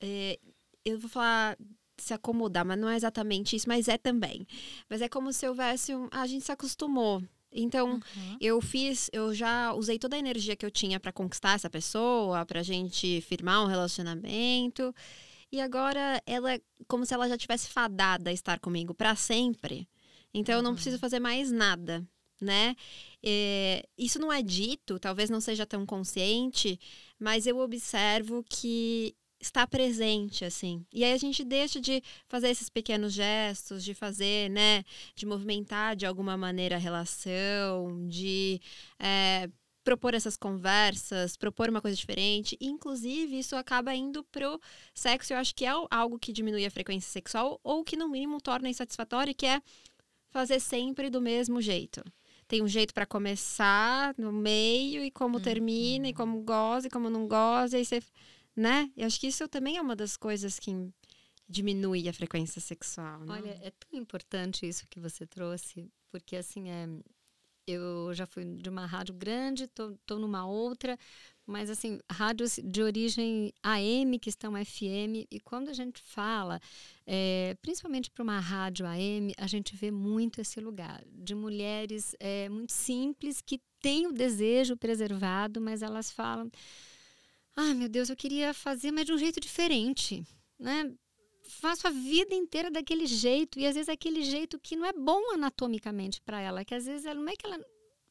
[0.00, 0.38] é,
[0.84, 1.56] eu vou falar
[1.96, 4.46] se acomodar, mas não é exatamente isso, mas é também.
[4.90, 7.22] Mas é como se houvesse um, a gente se acostumou.
[7.50, 8.36] Então, Uhum.
[8.40, 12.44] eu fiz, eu já usei toda a energia que eu tinha para conquistar essa pessoa,
[12.44, 14.94] pra gente firmar um relacionamento.
[15.52, 19.86] E agora ela é como se ela já tivesse fadada a estar comigo para sempre.
[20.32, 20.74] Então eu não Uhum.
[20.76, 22.02] preciso fazer mais nada,
[22.40, 22.74] né?
[23.22, 26.80] É, isso não é dito, talvez não seja tão consciente,
[27.18, 30.86] mas eu observo que está presente, assim.
[30.92, 34.84] E aí a gente deixa de fazer esses pequenos gestos, de fazer, né?
[35.14, 38.60] De movimentar de alguma maneira a relação, de
[38.98, 39.50] é,
[39.84, 42.56] propor essas conversas, propor uma coisa diferente.
[42.60, 44.60] Inclusive, isso acaba indo pro
[44.94, 45.32] sexo.
[45.32, 48.68] Eu acho que é algo que diminui a frequência sexual ou que, no mínimo, torna
[48.68, 49.60] insatisfatório, que é
[50.30, 52.02] fazer sempre do mesmo jeito.
[52.48, 57.08] Tem um jeito para começar, no meio, e como termina, e como goza, e como
[57.08, 58.02] não goza, e você
[58.54, 58.90] né?
[58.96, 60.70] Eu acho que isso também é uma das coisas que
[61.48, 63.20] diminui a frequência sexual.
[63.20, 63.32] Né?
[63.32, 66.88] Olha, é tão importante isso que você trouxe, porque assim é.
[67.66, 70.98] Eu já fui de uma rádio grande, tô, tô numa outra,
[71.46, 76.60] mas assim, rádios de origem AM que estão FM, e quando a gente fala,
[77.06, 82.48] é, principalmente para uma rádio AM, a gente vê muito esse lugar de mulheres é,
[82.48, 86.50] muito simples que têm o desejo preservado, mas elas falam:
[87.54, 90.24] ah, meu Deus, eu queria fazer, mas de um jeito diferente,
[90.58, 90.92] né?
[91.52, 95.32] Faço a vida inteira daquele jeito e às vezes aquele jeito que não é bom
[95.32, 97.58] anatomicamente para ela, que às vezes ela não é que ela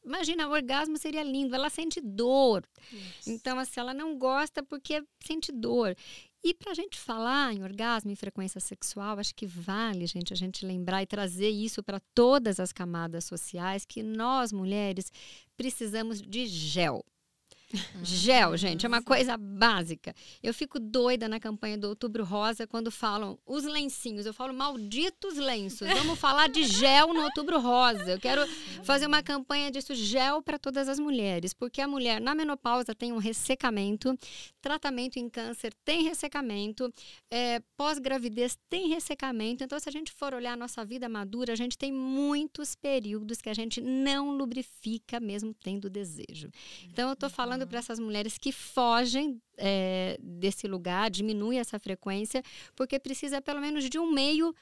[0.04, 2.68] Imagina, o orgasmo seria lindo, ela sente dor.
[2.92, 3.28] Yes.
[3.28, 5.96] Então, assim, ela não gosta porque sente dor.
[6.44, 10.36] E para a gente falar em orgasmo e frequência sexual, acho que vale, gente, a
[10.36, 15.12] gente lembrar e trazer isso para todas as camadas sociais, que nós, mulheres,
[15.56, 17.06] precisamos de gel.
[18.04, 20.14] Gel, gente, é uma coisa básica.
[20.42, 24.26] Eu fico doida na campanha do Outubro Rosa quando falam os lencinhos.
[24.26, 25.88] Eu falo malditos lenços.
[25.88, 28.12] Vamos falar de gel no Outubro Rosa.
[28.12, 28.42] Eu quero
[28.84, 33.12] fazer uma campanha disso, gel para todas as mulheres, porque a mulher na menopausa tem
[33.12, 34.18] um ressecamento,
[34.62, 36.94] tratamento em câncer tem ressecamento,
[37.30, 39.64] é, pós-gravidez tem ressecamento.
[39.64, 43.42] Então, se a gente for olhar a nossa vida madura, a gente tem muitos períodos
[43.42, 46.50] que a gente não lubrifica mesmo tendo desejo.
[46.86, 52.44] Então, eu estou falando para essas mulheres que fogem é, desse lugar, diminui essa frequência,
[52.76, 54.54] porque precisa pelo menos de um meio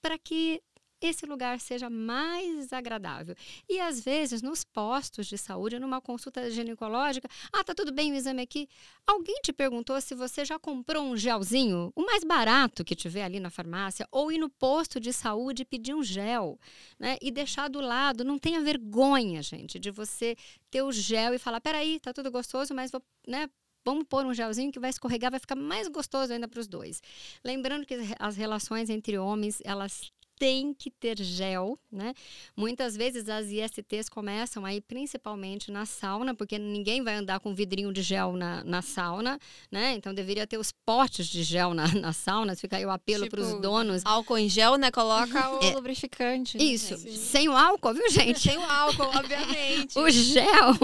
[0.00, 0.62] para que
[1.00, 3.34] esse lugar seja mais agradável.
[3.68, 8.14] E às vezes, nos postos de saúde, numa consulta ginecológica, ah, tá tudo bem o
[8.14, 8.68] exame aqui.
[9.06, 13.40] Alguém te perguntou se você já comprou um gelzinho, o mais barato que tiver ali
[13.40, 16.58] na farmácia, ou ir no posto de saúde e pedir um gel,
[16.98, 17.16] né?
[17.20, 18.24] E deixar do lado.
[18.24, 20.36] Não tenha vergonha, gente, de você
[20.70, 23.48] ter o gel e falar: peraí, tá tudo gostoso, mas vou, né?
[23.84, 27.00] Vamos pôr um gelzinho que vai escorregar, vai ficar mais gostoso ainda para os dois.
[27.44, 32.14] Lembrando que as relações entre homens, elas tem que ter gel, né?
[32.56, 37.92] Muitas vezes as ISTs começam aí principalmente na sauna, porque ninguém vai andar com vidrinho
[37.92, 39.38] de gel na, na sauna,
[39.70, 39.94] né?
[39.94, 43.36] Então deveria ter os potes de gel na, na sauna, fica aí o apelo tipo,
[43.36, 44.02] para os donos.
[44.04, 44.90] Álcool em gel, né?
[44.90, 46.58] Coloca o é, lubrificante.
[46.58, 46.64] Né?
[46.64, 48.40] Isso, sem o álcool, viu, gente?
[48.40, 49.96] sem o álcool, obviamente.
[49.98, 50.74] o gel,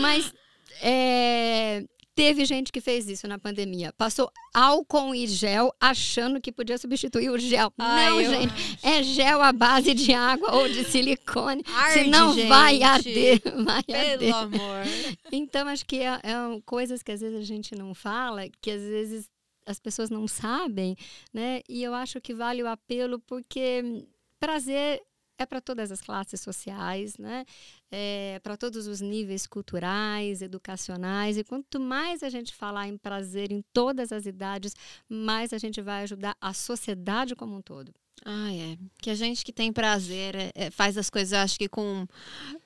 [0.00, 0.32] mas
[0.80, 3.92] é, Teve gente que fez isso na pandemia.
[3.92, 7.72] Passou álcool e gel achando que podia substituir o gel.
[7.76, 8.78] Ai, não, gente.
[8.82, 11.64] É gel à base de água ou de silicone.
[11.66, 12.48] Arde, senão gente.
[12.48, 13.42] vai arder.
[13.64, 14.34] Vai Pelo arder.
[14.34, 14.84] amor.
[15.32, 18.82] Então, acho que é, é coisas que às vezes a gente não fala, que às
[18.82, 19.28] vezes
[19.66, 20.96] as pessoas não sabem,
[21.32, 21.62] né?
[21.68, 24.04] E eu acho que vale o apelo porque
[24.38, 25.00] prazer
[25.38, 27.44] é para todas as classes sociais, né?
[27.90, 31.36] É para todos os níveis culturais, educacionais.
[31.36, 34.74] E quanto mais a gente falar em prazer em todas as idades,
[35.08, 37.92] mais a gente vai ajudar a sociedade como um todo.
[38.26, 38.78] Ah, é.
[39.02, 42.06] Que a gente que tem prazer é, é, faz as coisas, acho que com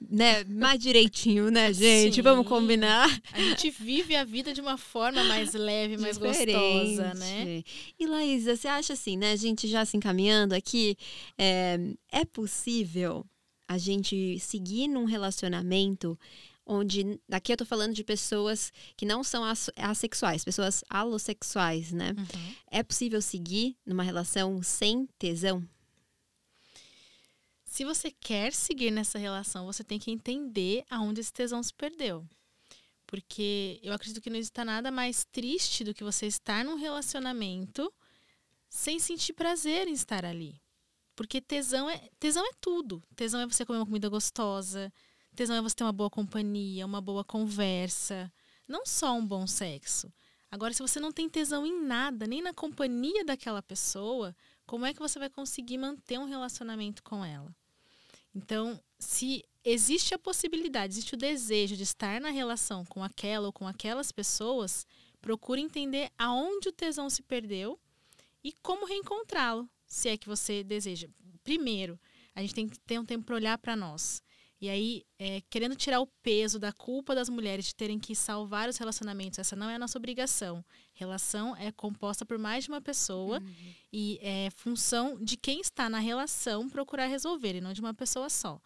[0.01, 2.17] né, mais direitinho, né, gente?
[2.17, 2.23] Sim.
[2.23, 3.09] Vamos combinar.
[3.33, 6.53] A gente vive a vida de uma forma mais leve, mais Diferente.
[6.53, 7.65] gostosa, né?
[7.99, 9.33] E Laísa, você acha assim, né?
[9.33, 10.97] A gente já se encaminhando aqui,
[11.37, 11.77] é,
[12.13, 13.27] é possível
[13.67, 16.17] a gente seguir num relacionamento
[16.69, 19.43] onde aqui eu tô falando de pessoas que não são
[19.77, 22.15] assexuais, pessoas alossexuais, né?
[22.17, 22.55] Uhum.
[22.71, 25.67] É possível seguir numa relação sem tesão?
[27.65, 32.27] Se você quer seguir nessa relação, você tem que entender aonde esse tesão se perdeu.
[33.07, 37.93] Porque eu acredito que não existe nada mais triste do que você estar num relacionamento
[38.69, 40.61] sem sentir prazer em estar ali.
[41.17, 43.03] Porque tesão é, tesão é tudo.
[43.17, 44.93] Tesão é você comer uma comida gostosa,
[45.39, 48.29] Tesão é você ter uma boa companhia, uma boa conversa,
[48.67, 50.13] não só um bom sexo.
[50.51, 54.35] Agora, se você não tem tesão em nada, nem na companhia daquela pessoa,
[54.67, 57.55] como é que você vai conseguir manter um relacionamento com ela?
[58.35, 63.53] Então, se existe a possibilidade, existe o desejo de estar na relação com aquela ou
[63.53, 64.85] com aquelas pessoas,
[65.21, 67.79] procure entender aonde o tesão se perdeu
[68.43, 71.07] e como reencontrá-lo, se é que você deseja.
[71.45, 71.97] Primeiro,
[72.35, 74.21] a gente tem que ter um tempo para olhar para nós.
[74.61, 78.69] E aí, é, querendo tirar o peso da culpa das mulheres de terem que salvar
[78.69, 80.65] os relacionamentos, essa não é a nossa obrigação.
[80.95, 83.75] Relação é composta por mais de uma pessoa uhum.
[83.93, 88.29] e é função de quem está na relação procurar resolver, e não de uma pessoa
[88.29, 88.61] só.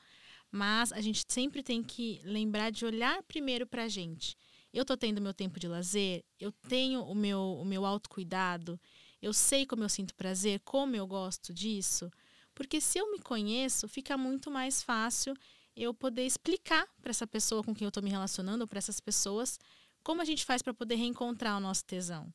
[0.50, 4.34] Mas a gente sempre tem que lembrar de olhar primeiro para a gente.
[4.72, 8.80] Eu estou tendo meu tempo de lazer, eu tenho o meu, o meu autocuidado,
[9.20, 12.10] eu sei como eu sinto prazer, como eu gosto disso.
[12.54, 15.34] Porque se eu me conheço, fica muito mais fácil
[15.76, 19.00] eu poder explicar para essa pessoa com quem eu estou me relacionando, ou para essas
[19.00, 19.58] pessoas,
[20.02, 22.32] como a gente faz para poder reencontrar o nosso tesão.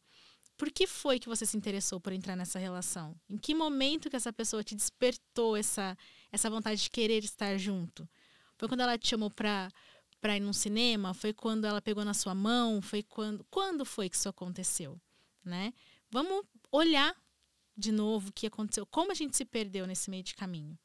[0.57, 3.15] por que foi que você se interessou por entrar nessa relação?
[3.29, 5.95] Em que momento que essa pessoa te despertou essa,
[6.31, 8.09] essa vontade de querer estar junto?
[8.57, 9.69] Foi quando ela te chamou para
[10.19, 11.13] para ir num cinema?
[11.13, 12.81] Foi quando ela pegou na sua mão?
[12.81, 14.99] Foi quando quando foi que isso aconteceu,
[15.45, 15.71] né?
[16.09, 17.15] Vamos olhar
[17.77, 20.77] de novo o que aconteceu, como a gente se perdeu nesse meio de caminho.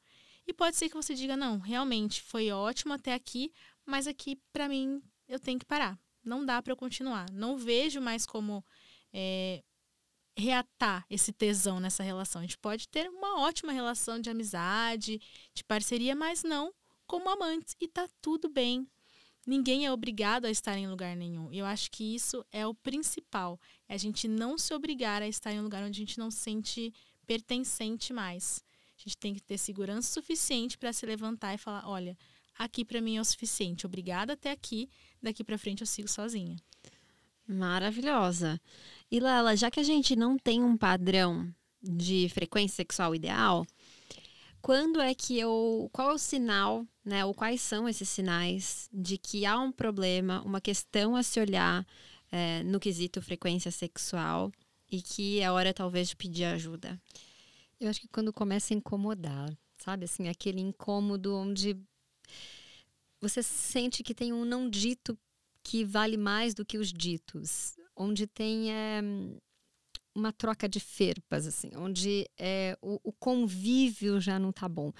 [0.45, 3.51] E pode ser que você diga não, realmente foi ótimo até aqui,
[3.85, 5.97] mas aqui para mim eu tenho que parar.
[6.23, 7.29] Não dá para eu continuar.
[7.31, 8.63] Não vejo mais como
[9.11, 9.63] é,
[10.37, 12.39] reatar esse tesão nessa relação.
[12.41, 15.21] A gente pode ter uma ótima relação de amizade,
[15.53, 16.73] de parceria, mas não
[17.05, 17.75] como amantes.
[17.79, 18.87] E tá tudo bem.
[19.45, 21.51] Ninguém é obrigado a estar em lugar nenhum.
[21.51, 23.59] Eu acho que isso é o principal.
[23.89, 26.31] É a gente não se obrigar a estar em um lugar onde a gente não
[26.31, 26.93] se sente
[27.27, 28.63] pertencente mais.
[29.05, 32.17] A gente tem que ter segurança suficiente para se levantar e falar: olha,
[32.57, 33.85] aqui para mim é o suficiente.
[33.85, 34.89] Obrigada até aqui.
[35.21, 36.55] Daqui para frente eu sigo sozinha.
[37.45, 38.59] Maravilhosa.
[39.11, 43.65] E Lala, já que a gente não tem um padrão de frequência sexual ideal,
[44.61, 45.89] quando é que eu.
[45.91, 47.25] Qual é o sinal, né?
[47.25, 51.85] Ou quais são esses sinais de que há um problema, uma questão a se olhar
[52.31, 54.49] é, no quesito frequência sexual
[54.89, 56.97] e que é hora talvez de pedir ajuda?
[57.83, 60.05] Eu acho que quando começa a incomodar, sabe?
[60.05, 61.77] Assim, aquele incômodo onde
[63.19, 65.17] você sente que tem um não dito
[65.61, 69.01] que vale mais do que os ditos, onde tem é,
[70.15, 74.93] uma troca de ferpas, assim, onde é, o, o, convívio já não tá bom.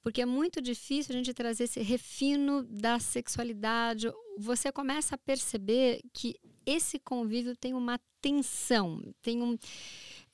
[0.00, 4.12] Porque é muito difícil a gente trazer esse refino da sexualidade.
[4.38, 9.58] Você começa a perceber que esse convívio tem uma tensão, tem um.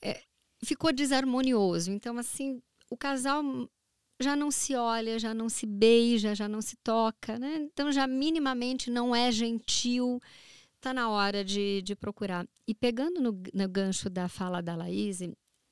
[0.03, 0.23] É,
[0.65, 1.91] ficou desarmonioso.
[1.91, 2.61] Então, assim,
[2.91, 3.43] o casal
[4.21, 7.69] já não se olha, já não se beija, já não se toca, né?
[7.73, 10.21] Então já minimamente não é gentil,
[10.81, 12.47] tá na hora de, de procurar.
[12.67, 15.21] E pegando no, no gancho da fala da Laís,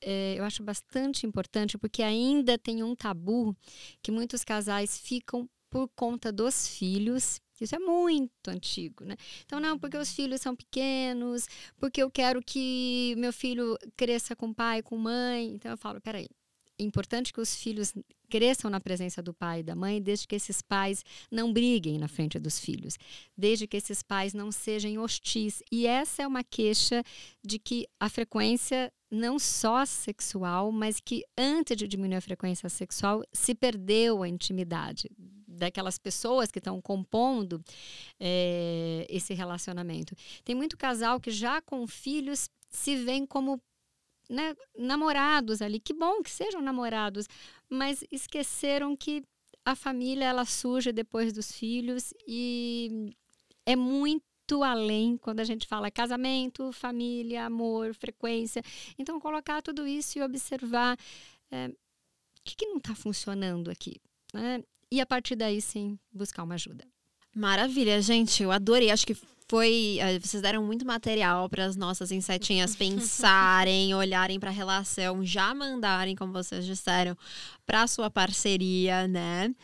[0.00, 3.56] é, eu acho bastante importante porque ainda tem um tabu
[4.02, 7.40] que muitos casais ficam por conta dos filhos.
[7.64, 9.16] Isso é muito antigo, né?
[9.44, 11.46] Então, não, porque os filhos são pequenos,
[11.78, 15.52] porque eu quero que meu filho cresça com pai, com mãe.
[15.54, 16.28] Então, eu falo, peraí,
[16.78, 17.94] é importante que os filhos
[18.28, 22.08] cresçam na presença do pai e da mãe, desde que esses pais não briguem na
[22.08, 22.96] frente dos filhos,
[23.36, 25.62] desde que esses pais não sejam hostis.
[25.70, 27.02] E essa é uma queixa
[27.44, 33.22] de que a frequência não só sexual, mas que antes de diminuir a frequência sexual
[33.32, 35.10] se perdeu a intimidade
[35.62, 37.62] daquelas pessoas que estão compondo
[38.18, 40.14] é, esse relacionamento.
[40.44, 43.60] Tem muito casal que já com filhos se vêem como
[44.28, 45.78] né, namorados ali.
[45.78, 47.28] Que bom que sejam namorados,
[47.68, 49.22] mas esqueceram que
[49.64, 53.14] a família ela surge depois dos filhos e
[53.64, 58.62] é muito além quando a gente fala casamento, família, amor, frequência.
[58.98, 60.98] Então, colocar tudo isso e observar
[61.50, 63.94] é, o que, que não está funcionando aqui.
[64.34, 64.64] Né?
[64.92, 66.84] E a partir daí, sim, buscar uma ajuda.
[67.34, 68.42] Maravilha, gente.
[68.42, 68.90] Eu adorei.
[68.90, 69.16] Acho que
[69.48, 69.96] foi.
[69.98, 75.54] Eh, vocês deram muito material para as nossas insetinhas pensarem, olharem para a relação, já
[75.54, 77.16] mandarem, como vocês disseram,
[77.64, 79.54] para sua parceria, né?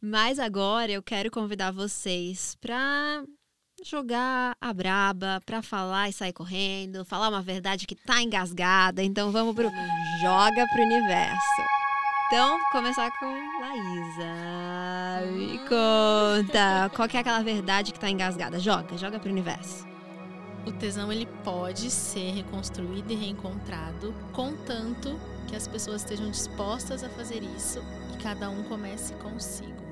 [0.00, 3.24] Mas agora eu quero convidar vocês para
[3.84, 9.02] jogar a braba, para falar e sair correndo, falar uma verdade que tá engasgada.
[9.02, 9.68] Então vamos pro
[10.22, 11.62] joga pro universo.
[12.28, 13.26] Então, começar com
[13.60, 14.45] Laísa.
[15.32, 18.58] Me conta, qual que é aquela verdade que tá engasgada?
[18.58, 19.86] Joga, joga pro universo.
[20.66, 25.18] O tesão ele pode ser reconstruído e reencontrado, contanto
[25.48, 27.80] que as pessoas estejam dispostas a fazer isso
[28.12, 29.86] e cada um comece consigo.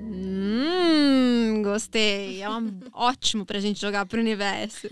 [0.00, 2.42] Hum, gostei.
[2.42, 4.88] É um ótimo pra gente jogar pro universo.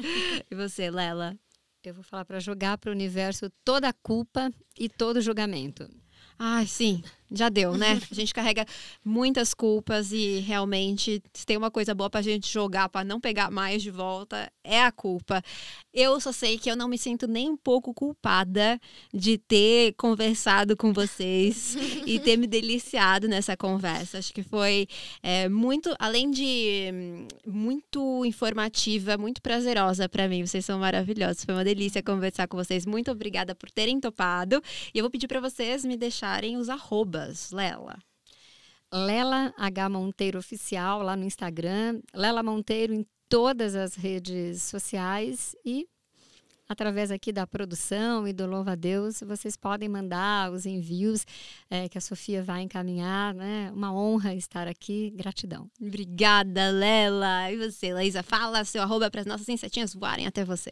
[0.50, 1.36] E você, Lela?
[1.82, 5.88] Eu vou falar para jogar pro universo toda a culpa e todo o julgamento.
[6.38, 8.00] Ai, sim, já deu, né?
[8.10, 8.64] A gente carrega
[9.04, 13.50] muitas culpas e realmente se tem uma coisa boa pra gente jogar para não pegar
[13.50, 15.42] mais de volta, é a culpa.
[15.92, 18.80] Eu só sei que eu não me sinto nem um pouco culpada
[19.12, 21.76] de ter conversado com vocês
[22.06, 24.18] e ter me deliciado nessa conversa.
[24.18, 24.86] Acho que foi
[25.22, 30.46] é, muito, além de hum, muito informativa, muito prazerosa para mim.
[30.46, 31.44] Vocês são maravilhosos.
[31.44, 32.86] Foi uma delícia conversar com vocês.
[32.86, 34.62] Muito obrigada por terem topado.
[34.94, 37.17] E eu vou pedir para vocês me deixarem os arrobas,
[37.52, 37.98] Lela.
[38.92, 45.86] Lela H Monteiro Oficial lá no Instagram, Lela Monteiro em todas as redes sociais e
[46.68, 51.24] através aqui da produção e do Louva a Deus, vocês podem mandar os envios
[51.70, 53.70] é, que a Sofia vai encaminhar, né?
[53.74, 55.70] Uma honra estar aqui, gratidão.
[55.80, 57.50] Obrigada, Lela.
[57.50, 60.70] E você, Laísa, fala seu arroba para as nossas insetinhas voarem até você.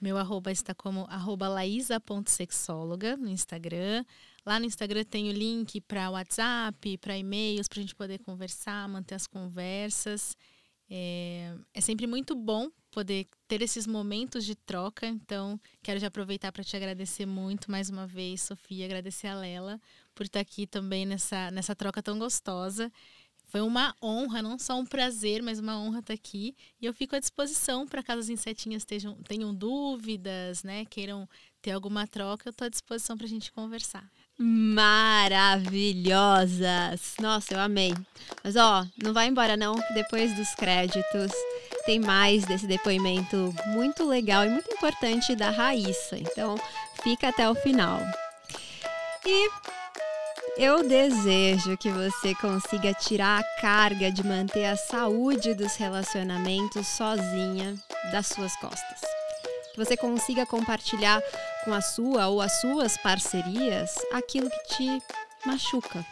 [0.00, 4.04] Meu arroba está como arroba laísa.sexóloga no Instagram.
[4.44, 8.88] Lá no Instagram tem o link para WhatsApp, para e-mails, para a gente poder conversar,
[8.88, 10.36] manter as conversas.
[10.88, 15.06] É, é sempre muito bom poder ter esses momentos de troca.
[15.06, 19.80] Então, quero já aproveitar para te agradecer muito mais uma vez, Sofia, agradecer a Lela
[20.14, 22.90] por estar aqui também nessa, nessa troca tão gostosa.
[23.46, 26.56] Foi uma honra, não só um prazer, mas uma honra estar aqui.
[26.80, 30.84] E eu fico à disposição para caso as insetinhas estejam, tenham dúvidas, né?
[30.84, 31.28] Queiram
[31.60, 34.08] ter alguma troca, eu estou à disposição para a gente conversar.
[34.42, 37.12] Maravilhosas!
[37.20, 37.92] Nossa, eu amei.
[38.42, 41.30] Mas ó, não vai embora não, depois dos créditos
[41.84, 46.16] tem mais desse depoimento muito legal e muito importante da Raíssa.
[46.16, 46.58] Então,
[47.02, 48.00] fica até o final.
[49.26, 49.50] E
[50.56, 57.74] eu desejo que você consiga tirar a carga de manter a saúde dos relacionamentos sozinha
[58.10, 59.02] das suas costas.
[59.74, 61.22] Que você consiga compartilhar
[61.64, 65.02] com a sua ou as suas parcerias aquilo que te
[65.46, 66.04] machuca.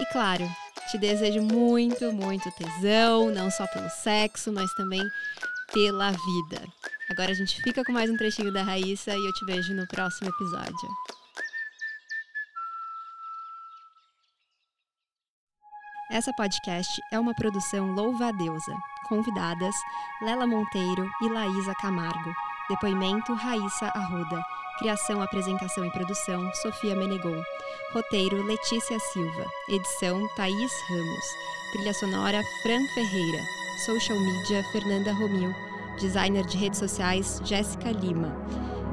[0.00, 0.48] E claro,
[0.90, 5.02] te desejo muito, muito tesão, não só pelo sexo, mas também
[5.72, 6.66] pela vida.
[7.10, 9.86] Agora a gente fica com mais um trechinho da Raíssa e eu te vejo no
[9.86, 10.88] próximo episódio.
[16.10, 18.74] Essa podcast é uma produção Louva a Deusa.
[19.08, 19.74] Convidadas
[20.22, 22.47] Lela Monteiro e Laísa Camargo.
[22.68, 24.44] Depoimento Raíssa Arruda.
[24.78, 27.42] Criação, apresentação e produção Sofia Menegon.
[27.94, 29.46] Roteiro Letícia Silva.
[29.70, 31.24] Edição Thaís Ramos.
[31.72, 33.42] Trilha sonora Fran Ferreira.
[33.86, 35.50] Social media Fernanda Romil.
[35.98, 38.36] Designer de redes sociais Jéssica Lima.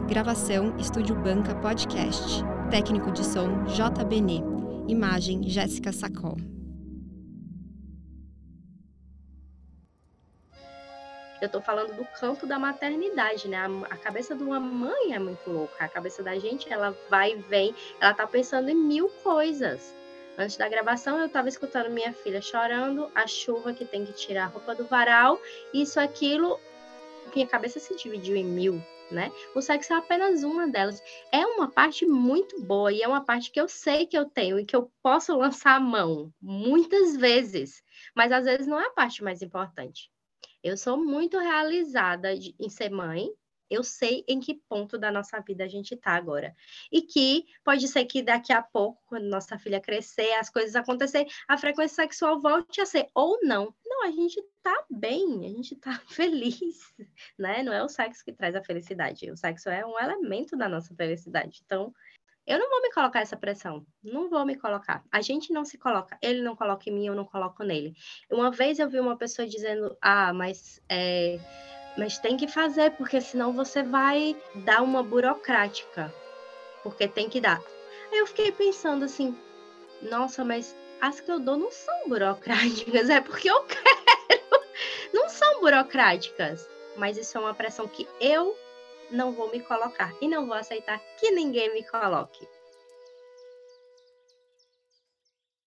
[0.08, 2.46] Gravação Estúdio Banca Podcast.
[2.72, 4.42] Técnico de som JBN.
[4.88, 6.55] Imagem Jéssica Sacol.
[11.46, 13.58] Eu tô falando do campo da maternidade, né?
[13.58, 15.86] A, a, cabeça de uma mãe é muito louca.
[15.86, 19.94] A cabeça da gente, ela vai e vem, ela tá pensando em mil coisas.
[20.40, 24.46] Antes da gravação, eu tava escutando minha filha chorando, a chuva que tem que tirar
[24.46, 25.40] a roupa do varal,
[25.72, 26.60] isso, aquilo.
[27.36, 28.82] Minha cabeça se dividiu em mil,
[29.12, 29.32] né?
[29.54, 31.00] O sexo é apenas uma delas.
[31.32, 34.60] É uma parte muito boa e é uma parte que eu sei que eu tenho
[34.60, 37.84] e que eu posso lançar a mão muitas vezes,
[38.16, 40.10] mas às vezes não é a parte mais importante.
[40.66, 43.30] Eu sou muito realizada em ser mãe.
[43.70, 46.56] Eu sei em que ponto da nossa vida a gente está agora.
[46.92, 51.32] E que pode ser que daqui a pouco, quando nossa filha crescer, as coisas acontecerem,
[51.48, 53.76] a frequência sexual volte a ser ou não.
[53.86, 56.80] Não, a gente está bem, a gente está feliz,
[57.38, 57.62] né?
[57.62, 59.30] Não é o sexo que traz a felicidade.
[59.30, 61.62] O sexo é um elemento da nossa felicidade.
[61.64, 61.94] Então,
[62.48, 63.86] eu não vou me colocar essa pressão.
[64.04, 65.04] Não vou me colocar.
[65.12, 66.18] A gente não se coloca.
[66.22, 67.96] Ele não coloca em mim, eu não coloco nele.
[68.30, 70.82] Uma vez eu vi uma pessoa dizendo: Ah, mas.
[70.88, 71.40] É,
[71.98, 76.14] mas tem que fazer, porque senão você vai dar uma burocrática.
[76.84, 77.62] Porque tem que dar.
[78.12, 79.36] Aí eu fiquei pensando assim:
[80.04, 83.86] Nossa, mas as que eu dou não são burocráticas, é porque eu quero.
[85.14, 86.68] Não são burocráticas.
[86.98, 88.56] Mas isso é uma pressão que eu
[89.10, 92.50] não vou me colocar e não vou aceitar que ninguém me coloque.